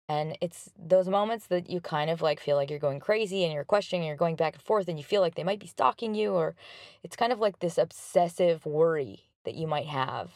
And 0.09 0.39
it's 0.41 0.71
those 0.79 1.09
moments 1.09 1.49
that 1.49 1.69
you 1.69 1.81
kind 1.81 2.11
of 2.11 2.23
like 2.23 2.39
feel 2.39 2.55
like 2.55 2.71
you're 2.71 2.79
going 2.79 3.01
crazy 3.01 3.43
and 3.43 3.53
you're 3.53 3.65
questioning 3.65 4.03
and 4.03 4.07
you're 4.07 4.17
going 4.17 4.37
back 4.37 4.55
and 4.55 4.63
forth 4.63 4.87
and 4.87 4.97
you 4.99 5.03
feel 5.03 5.21
like 5.21 5.35
they 5.35 5.43
might 5.43 5.59
be 5.59 5.67
stalking 5.67 6.15
you, 6.15 6.35
or 6.35 6.55
it's 7.03 7.17
kind 7.17 7.33
of 7.33 7.41
like 7.41 7.59
this 7.59 7.77
obsessive 7.77 8.65
worry 8.65 9.25
that 9.45 9.57
you 9.57 9.67
might 9.67 9.87
have. 9.87 10.31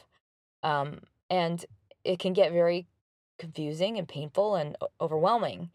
Um, 0.64 1.02
and 1.30 1.64
it 2.02 2.18
can 2.18 2.32
get 2.32 2.50
very 2.50 2.88
confusing 3.38 3.96
and 3.96 4.08
painful 4.08 4.56
and 4.56 4.76
overwhelming. 5.00 5.70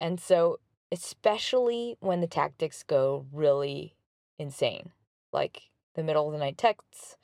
And 0.00 0.20
so, 0.20 0.60
especially 0.92 1.96
when 1.98 2.20
the 2.20 2.28
tactics 2.28 2.84
go 2.84 3.26
really 3.32 3.96
insane, 4.38 4.92
like 5.32 5.62
the 5.96 6.04
middle 6.04 6.28
of 6.28 6.32
the 6.32 6.38
night 6.38 6.58
texts, 6.58 7.16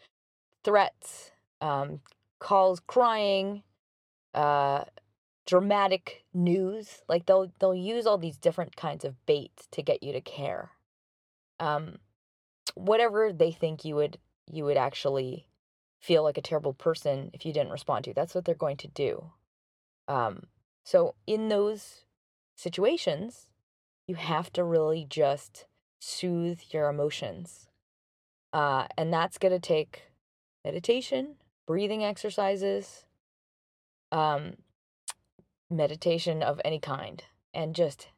threats, 0.65 1.33
um, 1.61 2.01
calls 2.39 2.81
crying, 2.81 3.63
uh, 4.35 4.85
dramatic 5.47 6.25
news. 6.33 7.03
Like 7.09 7.27
they'll 7.27 7.53
they'll 7.59 7.75
use 7.75 8.07
all 8.07 8.19
these 8.19 8.39
different 8.39 8.77
kinds 8.77 9.05
of 9.05 9.25
bait 9.27 9.67
to 9.71 9.83
get 9.83 10.03
you 10.03 10.13
to 10.13 10.21
care. 10.21 10.71
Um, 11.61 11.99
whatever 12.75 13.33
they 13.33 13.53
think 13.53 13.85
you 13.85 13.95
would 13.97 14.19
you 14.51 14.65
would 14.65 14.77
actually 14.77 15.47
feel 16.01 16.23
like 16.23 16.37
a 16.37 16.43
terrible 16.43 16.75
person 16.75 17.31
if 17.33 17.47
you 17.47 17.53
didn't 17.53 17.73
respond 17.73 18.05
to. 18.05 18.15
That's 18.15 18.35
what 18.35 18.45
they're 18.45 18.55
going 18.55 18.77
to 18.79 18.89
do. 18.89 19.31
Um, 20.09 20.45
so 20.85 21.15
in 21.27 21.49
those 21.49 22.05
situations, 22.57 23.47
you 24.07 24.17
have 24.17 24.53
to 24.55 24.65
really 24.65 25.07
just 25.09 25.67
soothe 26.01 26.61
your 26.73 26.89
emotions. 26.89 27.69
Uh, 28.53 28.87
and 28.99 29.13
that's 29.13 29.39
going 29.39 29.53
to 29.53 29.61
take 29.61 30.03
meditation, 30.65 31.37
breathing 31.67 32.05
exercises, 32.05 33.05
um, 34.11 34.55
meditation 35.71 36.43
of 36.43 36.61
any 36.65 36.79
kind 36.79 37.25
and 37.55 37.75
just 37.75 38.09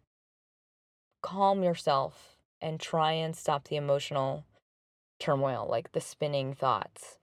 calm 1.22 1.62
yourself 1.62 2.36
and 2.60 2.80
try 2.80 3.12
and 3.12 3.36
stop 3.36 3.68
the 3.68 3.76
emotional 3.76 4.44
turmoil, 5.18 5.66
like 5.68 5.92
the 5.92 6.00
spinning 6.00 6.54
thoughts. 6.54 7.18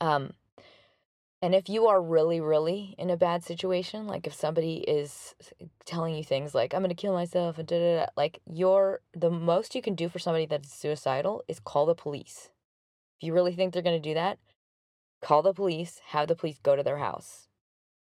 Um, 0.00 0.34
and 1.42 1.54
if 1.54 1.68
you 1.68 1.86
are 1.86 2.02
really, 2.02 2.40
really 2.40 2.94
in 2.98 3.10
a 3.10 3.16
bad 3.16 3.44
situation, 3.44 4.06
like 4.06 4.26
if 4.26 4.34
somebody 4.34 4.78
is 4.78 5.34
telling 5.84 6.14
you 6.14 6.24
things 6.24 6.54
like, 6.54 6.74
I'm 6.74 6.80
going 6.80 6.88
to 6.88 6.94
kill 6.94 7.12
myself 7.12 7.58
and 7.58 7.68
da 7.68 7.78
da 7.78 7.96
da, 8.00 8.06
like 8.16 8.40
you're 8.50 9.00
the 9.14 9.30
most 9.30 9.74
you 9.74 9.82
can 9.82 9.94
do 9.94 10.08
for 10.08 10.18
somebody 10.18 10.46
that's 10.46 10.74
suicidal 10.74 11.44
is 11.46 11.60
call 11.60 11.86
the 11.86 11.94
police. 11.94 12.50
If 13.18 13.26
you 13.26 13.32
really 13.32 13.54
think 13.54 13.72
they're 13.72 13.82
going 13.82 14.00
to 14.00 14.08
do 14.08 14.14
that, 14.14 14.38
call 15.22 15.42
the 15.42 15.54
police, 15.54 16.00
have 16.08 16.28
the 16.28 16.36
police 16.36 16.58
go 16.62 16.76
to 16.76 16.82
their 16.82 16.98
house 16.98 17.48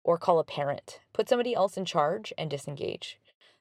or 0.03 0.19
call 0.19 0.39
a 0.39 0.45
parent. 0.45 1.01
Put 1.13 1.29
somebody 1.29 1.55
else 1.55 1.77
in 1.77 1.85
charge 1.85 2.33
and 2.39 2.51
disengage. 2.51 3.19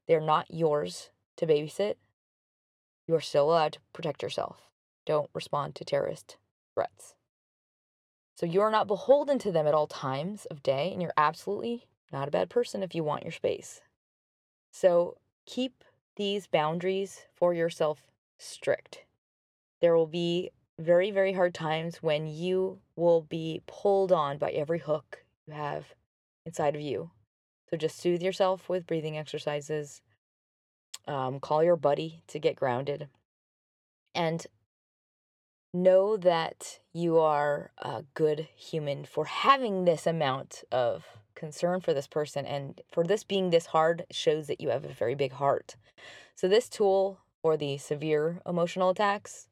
They're 0.08 0.22
not 0.22 0.46
yours 0.50 1.10
to 1.38 1.48
babysit. 1.48 1.96
You 3.08 3.16
are 3.16 3.22
still 3.22 3.50
allowed 3.50 3.74
to 3.74 3.80
protect 3.94 4.24
yourself. 4.24 4.70
Don't 5.06 5.30
respond 5.34 5.76
to 5.76 5.86
terrorist 5.86 6.38
threats. 6.74 7.16
So 8.36 8.46
you 8.46 8.62
are 8.62 8.72
not 8.72 8.88
beholden 8.88 9.40
to 9.40 9.52
them 9.52 9.66
at 9.66 9.74
all 9.74 9.88
times 9.88 10.46
of 10.46 10.62
day, 10.62 10.92
and 10.92 11.02
you're 11.02 11.14
absolutely 11.16 11.88
not 12.12 12.28
a 12.28 12.32
bad 12.32 12.50
person 12.50 12.84
if 12.84 12.94
you 12.94 13.04
want 13.04 13.24
your 13.24 13.32
space. 13.32 13.82
So 14.72 15.18
keep 15.46 15.84
these 16.16 16.48
boundaries 16.48 17.22
for 17.34 17.54
yourself 17.54 18.04
strict. 18.38 19.06
There 19.82 19.96
will 19.96 20.08
be 20.08 20.52
very, 20.80 21.12
very 21.12 21.34
hard 21.34 21.54
times 21.54 21.98
when 21.98 22.28
you 22.28 22.80
will 22.96 23.22
be 23.22 23.62
pulled 23.68 24.12
on 24.12 24.38
by 24.38 24.52
every 24.52 24.80
hook 24.80 25.24
you 25.48 25.54
have 25.54 25.94
inside 26.46 26.76
of 26.76 26.82
you. 26.82 27.12
So 27.70 27.78
just 27.78 28.00
soothe 28.00 28.22
yourself 28.22 28.70
with 28.70 28.88
breathing 28.88 29.18
exercises. 29.18 30.02
Um, 31.08 31.40
call 31.40 31.64
your 31.64 31.76
buddy 31.76 32.24
to 32.28 32.40
get 32.40 32.56
grounded. 32.56 33.10
And 34.14 34.46
know 35.74 36.16
that 36.18 36.80
you 36.94 37.20
are 37.20 37.72
a 37.78 38.04
good 38.14 38.48
human 38.56 39.06
for 39.06 39.26
having 39.26 39.86
this 39.86 40.08
amount 40.08 40.64
of 40.72 41.06
concern 41.36 41.82
for 41.82 41.94
this 41.94 42.08
person. 42.08 42.46
And 42.46 42.82
for 42.92 43.04
this 43.04 43.24
being 43.24 43.50
this 43.50 43.68
hard 43.68 44.06
shows 44.10 44.48
that 44.48 44.62
you 44.62 44.70
have 44.70 44.86
a 44.86 44.94
very 44.94 45.16
big 45.16 45.34
heart. 45.34 45.76
So, 46.34 46.48
this 46.48 46.70
tool 46.70 47.20
for 47.42 47.58
the 47.58 47.78
severe 47.78 48.42
emotional 48.46 48.90
attacks, 48.90 49.48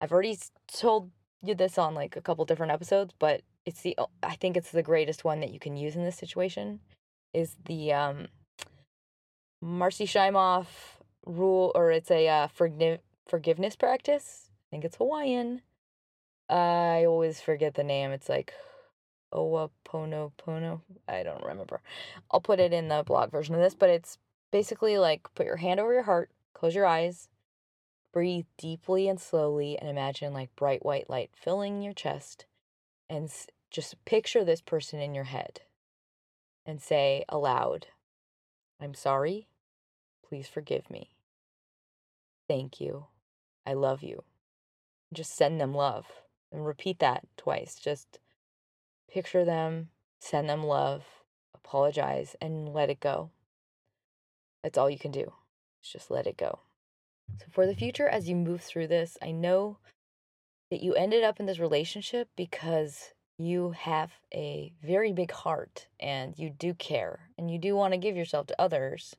I've 0.00 0.12
already 0.12 0.38
told 0.72 1.10
you 1.42 1.54
this 1.54 1.78
on 1.78 1.94
like 1.94 2.16
a 2.16 2.20
couple 2.20 2.44
different 2.44 2.72
episodes, 2.72 3.14
but 3.18 3.42
it's 3.66 3.82
the 3.82 3.96
I 4.22 4.36
think 4.36 4.56
it's 4.56 4.70
the 4.70 4.82
greatest 4.82 5.24
one 5.24 5.40
that 5.40 5.52
you 5.52 5.58
can 5.58 5.76
use 5.76 5.96
in 5.96 6.04
this 6.04 6.16
situation 6.16 6.80
is 7.32 7.56
the 7.66 7.92
um 7.92 8.28
Marci 9.62 10.06
Shimoff 10.06 10.66
rule 11.26 11.72
or 11.74 11.90
it's 11.90 12.10
a 12.10 12.28
uh, 12.28 12.46
forgive 12.48 13.00
forgiveness 13.28 13.76
practice. 13.76 14.48
I 14.48 14.66
think 14.70 14.84
it's 14.84 14.96
Hawaiian. 14.96 15.62
I 16.48 17.04
always 17.04 17.40
forget 17.40 17.74
the 17.74 17.84
name. 17.84 18.10
It's 18.10 18.28
like 18.28 18.54
Ho'oponopono. 19.32 20.80
I 21.06 21.22
don't 21.22 21.44
remember. 21.44 21.80
I'll 22.30 22.40
put 22.40 22.58
it 22.58 22.72
in 22.72 22.88
the 22.88 23.04
blog 23.06 23.30
version 23.30 23.54
of 23.54 23.60
this, 23.60 23.74
but 23.74 23.90
it's 23.90 24.18
basically 24.50 24.98
like 24.98 25.32
put 25.34 25.46
your 25.46 25.56
hand 25.56 25.78
over 25.78 25.92
your 25.92 26.02
heart, 26.02 26.30
close 26.54 26.74
your 26.74 26.86
eyes, 26.86 27.28
breathe 28.12 28.46
deeply 28.58 29.08
and 29.08 29.20
slowly, 29.20 29.78
and 29.78 29.88
imagine 29.88 30.32
like 30.32 30.54
bright 30.56 30.84
white 30.84 31.08
light 31.08 31.30
filling 31.34 31.82
your 31.82 31.92
chest 31.92 32.46
and 33.08 33.30
just 33.70 34.04
picture 34.04 34.44
this 34.44 34.60
person 34.60 35.00
in 35.00 35.14
your 35.14 35.24
head 35.24 35.60
and 36.66 36.80
say 36.80 37.24
aloud, 37.28 37.88
I'm 38.80 38.94
sorry. 38.94 39.48
Please 40.26 40.48
forgive 40.48 40.88
me. 40.90 41.10
Thank 42.48 42.80
you. 42.80 43.06
I 43.66 43.74
love 43.74 44.02
you. 44.02 44.24
Just 45.12 45.36
send 45.36 45.60
them 45.60 45.74
love. 45.74 46.06
And 46.52 46.66
repeat 46.66 46.98
that 46.98 47.26
twice. 47.36 47.76
Just 47.76 48.18
picture 49.08 49.44
them, 49.44 49.90
send 50.18 50.48
them 50.48 50.64
love, 50.64 51.04
apologize, 51.54 52.34
and 52.40 52.72
let 52.72 52.90
it 52.90 52.98
go. 52.98 53.30
That's 54.62 54.78
all 54.78 54.90
you 54.90 54.98
can 54.98 55.12
do. 55.12 55.32
Just 55.82 56.10
let 56.10 56.26
it 56.26 56.36
go. 56.36 56.60
So, 57.38 57.46
for 57.50 57.66
the 57.66 57.74
future, 57.74 58.08
as 58.08 58.28
you 58.28 58.36
move 58.36 58.62
through 58.62 58.88
this, 58.88 59.16
I 59.22 59.30
know 59.30 59.78
that 60.70 60.82
you 60.82 60.94
ended 60.94 61.24
up 61.24 61.40
in 61.40 61.46
this 61.46 61.58
relationship 61.58 62.28
because 62.36 63.12
you 63.38 63.70
have 63.70 64.12
a 64.34 64.72
very 64.82 65.12
big 65.12 65.32
heart 65.32 65.88
and 65.98 66.38
you 66.38 66.50
do 66.50 66.74
care 66.74 67.30
and 67.38 67.50
you 67.50 67.58
do 67.58 67.74
want 67.74 67.94
to 67.94 67.98
give 67.98 68.16
yourself 68.16 68.46
to 68.48 68.60
others, 68.60 69.16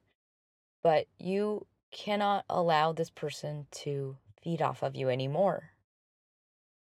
but 0.84 1.07
you 1.18 1.66
cannot 1.91 2.45
allow 2.49 2.93
this 2.93 3.09
person 3.09 3.66
to 3.72 4.18
feed 4.43 4.62
off 4.62 4.84
of 4.84 4.95
you 4.95 5.09
anymore. 5.09 5.72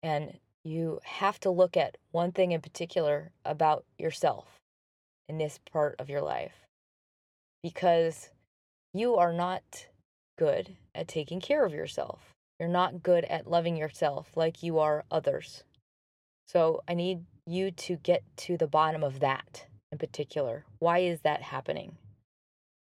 And 0.03 0.39
you 0.65 1.01
have 1.05 1.41
to 1.41 1.51
look 1.51 1.77
at 1.77 1.97
one 2.11 2.33
thing 2.33 2.53
in 2.53 2.61
particular 2.61 3.31
about 3.45 3.85
yourself 3.99 4.61
in 5.29 5.39
this 5.39 5.59
part 5.73 5.97
of 5.99 6.11
your 6.11 6.23
life 6.23 6.67
because 7.63 8.31
you 8.93 9.17
are 9.17 9.33
not 9.33 9.87
good 10.39 10.77
at 10.95 11.09
taking 11.09 11.41
care 11.41 11.65
of 11.65 11.73
yourself. 11.73 12.35
You're 12.59 12.69
not 12.69 13.03
good 13.03 13.25
at 13.25 13.51
loving 13.51 13.77
yourself 13.77 14.37
like 14.37 14.63
you 14.63 14.79
are 14.79 15.05
others. 15.11 15.65
So 16.47 16.83
I 16.87 16.95
need 16.95 17.25
you 17.47 17.71
to 17.71 17.97
get 17.97 18.23
to 18.39 18.57
the 18.57 18.67
bottom 18.67 19.03
of 19.03 19.21
that 19.21 19.67
in 19.91 19.99
particular. 19.99 20.65
Why 20.79 20.99
is 20.99 21.21
that 21.21 21.43
happening? 21.43 21.97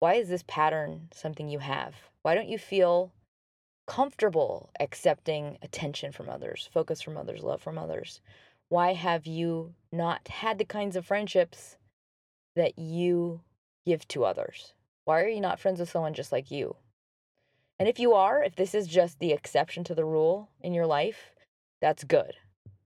Why 0.00 0.14
is 0.14 0.28
this 0.28 0.44
pattern 0.46 1.09
something 1.12 1.48
you 1.48 1.61
have? 1.61 1.94
Why 2.22 2.34
don't 2.34 2.48
you 2.48 2.59
feel 2.59 3.12
comfortable 3.86 4.70
accepting 4.80 5.59
attention 5.62 6.12
from 6.12 6.28
others, 6.28 6.68
focus 6.72 7.00
from 7.00 7.16
others, 7.16 7.42
love 7.42 7.62
from 7.62 7.78
others? 7.78 8.20
Why 8.68 8.94
have 8.94 9.26
you 9.26 9.74
not 9.92 10.26
had 10.28 10.59
the 10.59 10.64
kinds 10.64 10.96
of 10.96 11.07
friendships 11.07 11.76
that 12.57 12.78
you 12.78 13.40
give 13.86 14.07
to 14.09 14.24
others? 14.24 14.74
Why 15.05 15.20
are 15.20 15.28
you 15.28 15.40
not 15.40 15.61
friends 15.61 15.80
with 15.80 15.90
someone 15.90 16.14
just 16.14 16.32
like 16.32 16.50
you? 16.50 16.76
And 17.82 17.88
if 17.88 17.98
you 17.98 18.12
are, 18.12 18.44
if 18.44 18.54
this 18.54 18.76
is 18.76 18.86
just 18.86 19.18
the 19.18 19.32
exception 19.32 19.82
to 19.82 19.94
the 19.96 20.04
rule 20.04 20.48
in 20.60 20.72
your 20.72 20.86
life, 20.86 21.32
that's 21.80 22.04
good. 22.04 22.36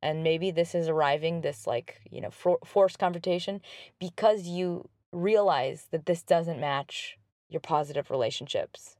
And 0.00 0.22
maybe 0.22 0.50
this 0.50 0.74
is 0.74 0.88
arriving, 0.88 1.42
this 1.42 1.66
like, 1.66 2.00
you 2.10 2.22
know, 2.22 2.30
for- 2.30 2.60
forced 2.64 2.98
confrontation, 2.98 3.60
because 4.00 4.46
you 4.46 4.88
realize 5.12 5.88
that 5.90 6.06
this 6.06 6.22
doesn't 6.22 6.58
match 6.58 7.18
your 7.50 7.60
positive 7.60 8.10
relationships. 8.10 8.96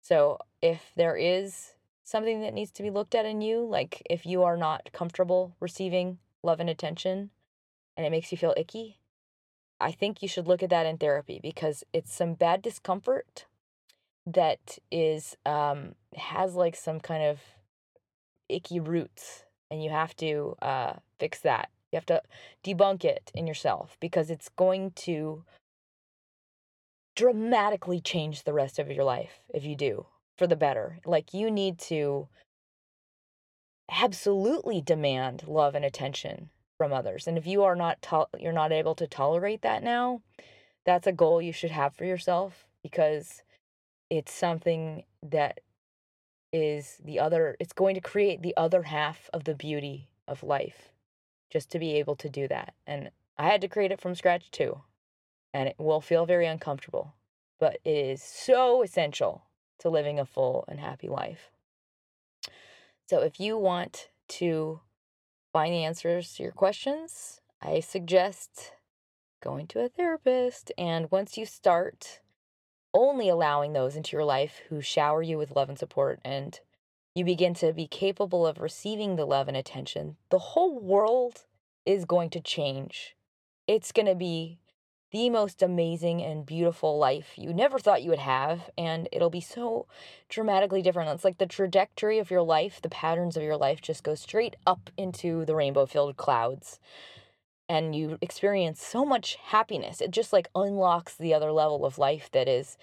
So 0.00 0.38
if 0.62 0.90
there 0.96 1.16
is 1.16 1.74
something 2.02 2.40
that 2.40 2.54
needs 2.54 2.70
to 2.70 2.82
be 2.82 2.88
looked 2.88 3.14
at 3.14 3.26
in 3.26 3.42
you, 3.42 3.66
like 3.66 4.02
if 4.08 4.24
you 4.24 4.42
are 4.42 4.56
not 4.56 4.88
comfortable 4.94 5.54
receiving 5.60 6.16
love 6.42 6.60
and 6.60 6.70
attention 6.70 7.28
and 7.94 8.06
it 8.06 8.10
makes 8.10 8.32
you 8.32 8.38
feel 8.38 8.54
icky, 8.56 9.00
I 9.78 9.92
think 9.92 10.22
you 10.22 10.28
should 10.28 10.48
look 10.48 10.62
at 10.62 10.70
that 10.70 10.86
in 10.86 10.96
therapy 10.96 11.40
because 11.42 11.84
it's 11.92 12.14
some 12.14 12.32
bad 12.32 12.62
discomfort 12.62 13.44
that 14.26 14.78
is 14.90 15.36
um 15.46 15.94
has 16.16 16.54
like 16.54 16.76
some 16.76 17.00
kind 17.00 17.22
of 17.22 17.40
icky 18.48 18.80
roots 18.80 19.44
and 19.70 19.82
you 19.82 19.90
have 19.90 20.14
to 20.16 20.56
uh 20.62 20.94
fix 21.18 21.40
that. 21.40 21.70
You 21.92 21.96
have 21.96 22.06
to 22.06 22.22
debunk 22.64 23.04
it 23.04 23.30
in 23.34 23.46
yourself 23.46 23.96
because 24.00 24.30
it's 24.30 24.48
going 24.48 24.92
to 24.92 25.44
dramatically 27.16 28.00
change 28.00 28.44
the 28.44 28.52
rest 28.52 28.78
of 28.78 28.90
your 28.90 29.04
life 29.04 29.40
if 29.52 29.64
you 29.64 29.74
do 29.76 30.06
for 30.38 30.46
the 30.46 30.56
better. 30.56 31.00
Like 31.04 31.34
you 31.34 31.50
need 31.50 31.78
to 31.80 32.28
absolutely 33.90 34.80
demand 34.80 35.46
love 35.46 35.74
and 35.74 35.84
attention 35.84 36.50
from 36.78 36.92
others. 36.92 37.26
And 37.26 37.36
if 37.36 37.46
you 37.46 37.62
are 37.64 37.76
not 37.76 38.00
to- 38.02 38.28
you're 38.38 38.52
not 38.52 38.72
able 38.72 38.94
to 38.94 39.06
tolerate 39.06 39.62
that 39.62 39.82
now, 39.82 40.22
that's 40.84 41.06
a 41.06 41.12
goal 41.12 41.42
you 41.42 41.52
should 41.52 41.72
have 41.72 41.94
for 41.94 42.04
yourself 42.04 42.66
because 42.82 43.42
it's 44.10 44.32
something 44.32 45.04
that 45.22 45.60
is 46.52 47.00
the 47.04 47.20
other 47.20 47.56
it's 47.60 47.72
going 47.72 47.94
to 47.94 48.00
create 48.00 48.42
the 48.42 48.56
other 48.56 48.82
half 48.82 49.30
of 49.32 49.44
the 49.44 49.54
beauty 49.54 50.08
of 50.26 50.42
life 50.42 50.90
just 51.50 51.70
to 51.70 51.78
be 51.78 51.94
able 51.94 52.16
to 52.16 52.28
do 52.28 52.48
that. 52.48 52.74
And 52.86 53.10
I 53.38 53.46
had 53.46 53.60
to 53.62 53.68
create 53.68 53.92
it 53.92 54.00
from 54.00 54.14
scratch 54.14 54.50
too. 54.50 54.82
And 55.52 55.68
it 55.68 55.76
will 55.78 56.00
feel 56.00 56.26
very 56.26 56.46
uncomfortable, 56.46 57.14
but 57.58 57.78
it 57.84 57.90
is 57.90 58.22
so 58.22 58.82
essential 58.82 59.42
to 59.80 59.88
living 59.88 60.20
a 60.20 60.24
full 60.24 60.64
and 60.68 60.78
happy 60.78 61.08
life. 61.08 61.50
So 63.08 63.20
if 63.20 63.40
you 63.40 63.58
want 63.58 64.10
to 64.28 64.80
find 65.52 65.74
the 65.74 65.84
answers 65.84 66.34
to 66.34 66.44
your 66.44 66.52
questions, 66.52 67.40
I 67.60 67.80
suggest 67.80 68.72
going 69.42 69.66
to 69.68 69.80
a 69.80 69.88
therapist. 69.88 70.70
And 70.78 71.10
once 71.10 71.36
you 71.36 71.44
start 71.44 72.20
only 72.92 73.28
allowing 73.28 73.72
those 73.72 73.96
into 73.96 74.16
your 74.16 74.24
life 74.24 74.60
who 74.68 74.80
shower 74.80 75.22
you 75.22 75.38
with 75.38 75.54
love 75.54 75.68
and 75.68 75.78
support 75.78 76.20
and 76.24 76.60
you 77.14 77.24
begin 77.24 77.54
to 77.54 77.72
be 77.72 77.86
capable 77.86 78.46
of 78.46 78.60
receiving 78.60 79.16
the 79.16 79.24
love 79.24 79.48
and 79.48 79.56
attention, 79.56 80.16
the 80.30 80.38
whole 80.38 80.78
world 80.78 81.44
is 81.84 82.04
going 82.04 82.30
to 82.30 82.40
change. 82.40 83.16
It's 83.66 83.92
going 83.92 84.06
to 84.06 84.14
be 84.14 84.58
the 85.12 85.28
most 85.28 85.60
amazing 85.60 86.22
and 86.22 86.46
beautiful 86.46 86.96
life 86.96 87.32
you 87.36 87.52
never 87.52 87.80
thought 87.80 88.02
you 88.02 88.10
would 88.10 88.20
have. 88.20 88.70
And 88.78 89.08
it'll 89.10 89.30
be 89.30 89.40
so 89.40 89.86
dramatically 90.28 90.82
different. 90.82 91.10
It's 91.10 91.24
like 91.24 91.38
the 91.38 91.46
trajectory 91.46 92.18
of 92.18 92.30
your 92.30 92.42
life, 92.42 92.80
the 92.80 92.88
patterns 92.88 93.36
of 93.36 93.42
your 93.42 93.56
life 93.56 93.80
just 93.80 94.04
go 94.04 94.14
straight 94.14 94.54
up 94.66 94.90
into 94.96 95.44
the 95.44 95.54
rainbow 95.56 95.86
filled 95.86 96.16
clouds. 96.16 96.78
And 97.70 97.94
you 97.94 98.18
experience 98.20 98.82
so 98.82 99.04
much 99.04 99.36
happiness. 99.36 100.00
It 100.00 100.10
just 100.10 100.32
like 100.32 100.50
unlocks 100.56 101.14
the 101.14 101.32
other 101.32 101.52
level 101.52 101.86
of 101.86 101.98
life 101.98 102.28
that 102.32 102.48
is 102.48 102.76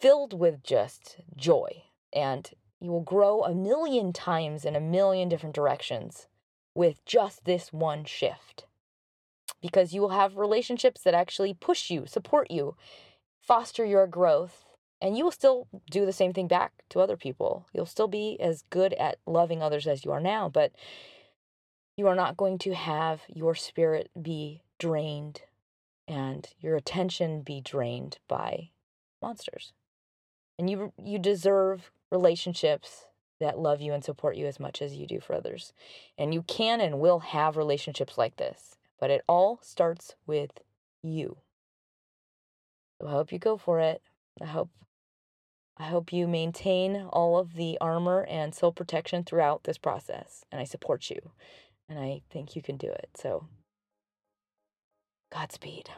filled 0.00 0.32
with 0.32 0.62
just 0.62 1.18
joy. 1.36 1.82
And 2.10 2.50
you 2.80 2.90
will 2.90 3.02
grow 3.02 3.42
a 3.42 3.54
million 3.54 4.14
times 4.14 4.64
in 4.64 4.74
a 4.74 4.80
million 4.80 5.28
different 5.28 5.54
directions 5.54 6.28
with 6.74 7.04
just 7.04 7.44
this 7.44 7.74
one 7.74 8.06
shift 8.06 8.64
because 9.60 9.92
you 9.92 10.00
will 10.00 10.10
have 10.10 10.38
relationships 10.38 11.02
that 11.02 11.14
actually 11.14 11.52
push 11.52 11.90
you, 11.90 12.06
support 12.06 12.50
you, 12.50 12.76
foster 13.40 13.84
your 13.84 14.06
growth, 14.06 14.64
and 15.00 15.16
you 15.16 15.24
will 15.24 15.30
still 15.30 15.68
do 15.90 16.06
the 16.06 16.12
same 16.12 16.32
thing 16.32 16.48
back 16.48 16.72
to 16.90 17.00
other 17.00 17.16
people. 17.16 17.66
You'll 17.74 17.84
still 17.84 18.08
be 18.08 18.38
as 18.40 18.64
good 18.70 18.94
at 18.94 19.18
loving 19.26 19.62
others 19.62 19.86
as 19.86 20.04
you 20.04 20.12
are 20.12 20.20
now, 20.20 20.48
but 20.48 20.72
you 21.96 22.06
are 22.08 22.14
not 22.14 22.36
going 22.36 22.58
to 22.58 22.74
have 22.74 23.22
your 23.28 23.54
spirit 23.54 24.10
be 24.20 24.62
drained 24.78 25.42
and 26.06 26.48
your 26.60 26.76
attention 26.76 27.42
be 27.42 27.60
drained 27.60 28.18
by 28.28 28.70
monsters. 29.22 29.72
And 30.58 30.68
you 30.68 30.92
you 31.02 31.18
deserve 31.18 31.90
relationships 32.10 33.06
that 33.40 33.58
love 33.58 33.80
you 33.80 33.92
and 33.92 34.04
support 34.04 34.36
you 34.36 34.46
as 34.46 34.60
much 34.60 34.80
as 34.80 34.94
you 34.94 35.06
do 35.06 35.20
for 35.20 35.34
others. 35.34 35.72
And 36.16 36.32
you 36.32 36.42
can 36.42 36.80
and 36.80 37.00
will 37.00 37.20
have 37.20 37.56
relationships 37.56 38.16
like 38.16 38.36
this. 38.36 38.76
But 39.00 39.10
it 39.10 39.22
all 39.28 39.58
starts 39.62 40.14
with 40.26 40.50
you. 41.02 41.38
So 43.00 43.08
I 43.08 43.10
hope 43.10 43.32
you 43.32 43.38
go 43.38 43.56
for 43.56 43.80
it. 43.80 44.02
I 44.40 44.46
hope 44.46 44.70
I 45.76 45.84
hope 45.84 46.12
you 46.12 46.28
maintain 46.28 47.08
all 47.10 47.36
of 47.36 47.54
the 47.54 47.76
armor 47.80 48.24
and 48.28 48.54
soul 48.54 48.70
protection 48.70 49.24
throughout 49.24 49.64
this 49.64 49.78
process. 49.78 50.44
And 50.52 50.60
I 50.60 50.64
support 50.64 51.10
you. 51.10 51.32
And 51.88 51.98
I 51.98 52.22
think 52.30 52.56
you 52.56 52.62
can 52.62 52.76
do 52.76 52.88
it. 52.88 53.10
So 53.14 53.46
Godspeed. 55.34 55.90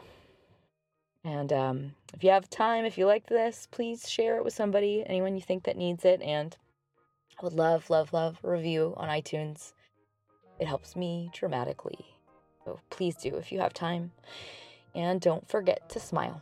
And 1.23 1.51
um, 1.53 1.93
if 2.13 2.23
you 2.23 2.31
have 2.31 2.49
time, 2.49 2.85
if 2.85 2.97
you 2.97 3.05
like 3.05 3.27
this, 3.27 3.67
please 3.69 4.09
share 4.09 4.37
it 4.37 4.43
with 4.43 4.53
somebody, 4.53 5.03
anyone 5.05 5.35
you 5.35 5.41
think 5.41 5.63
that 5.65 5.77
needs 5.77 6.05
it. 6.05 6.21
And 6.21 6.55
I 7.39 7.43
would 7.43 7.53
love, 7.53 7.89
love, 7.89 8.13
love 8.13 8.39
review 8.41 8.93
on 8.97 9.09
iTunes. 9.09 9.73
It 10.59 10.67
helps 10.67 10.95
me 10.95 11.29
dramatically. 11.33 12.05
So 12.65 12.79
please 12.89 13.15
do 13.15 13.35
if 13.35 13.51
you 13.51 13.59
have 13.59 13.73
time. 13.73 14.11
And 14.95 15.21
don't 15.21 15.47
forget 15.47 15.87
to 15.89 15.99
smile. 15.99 16.41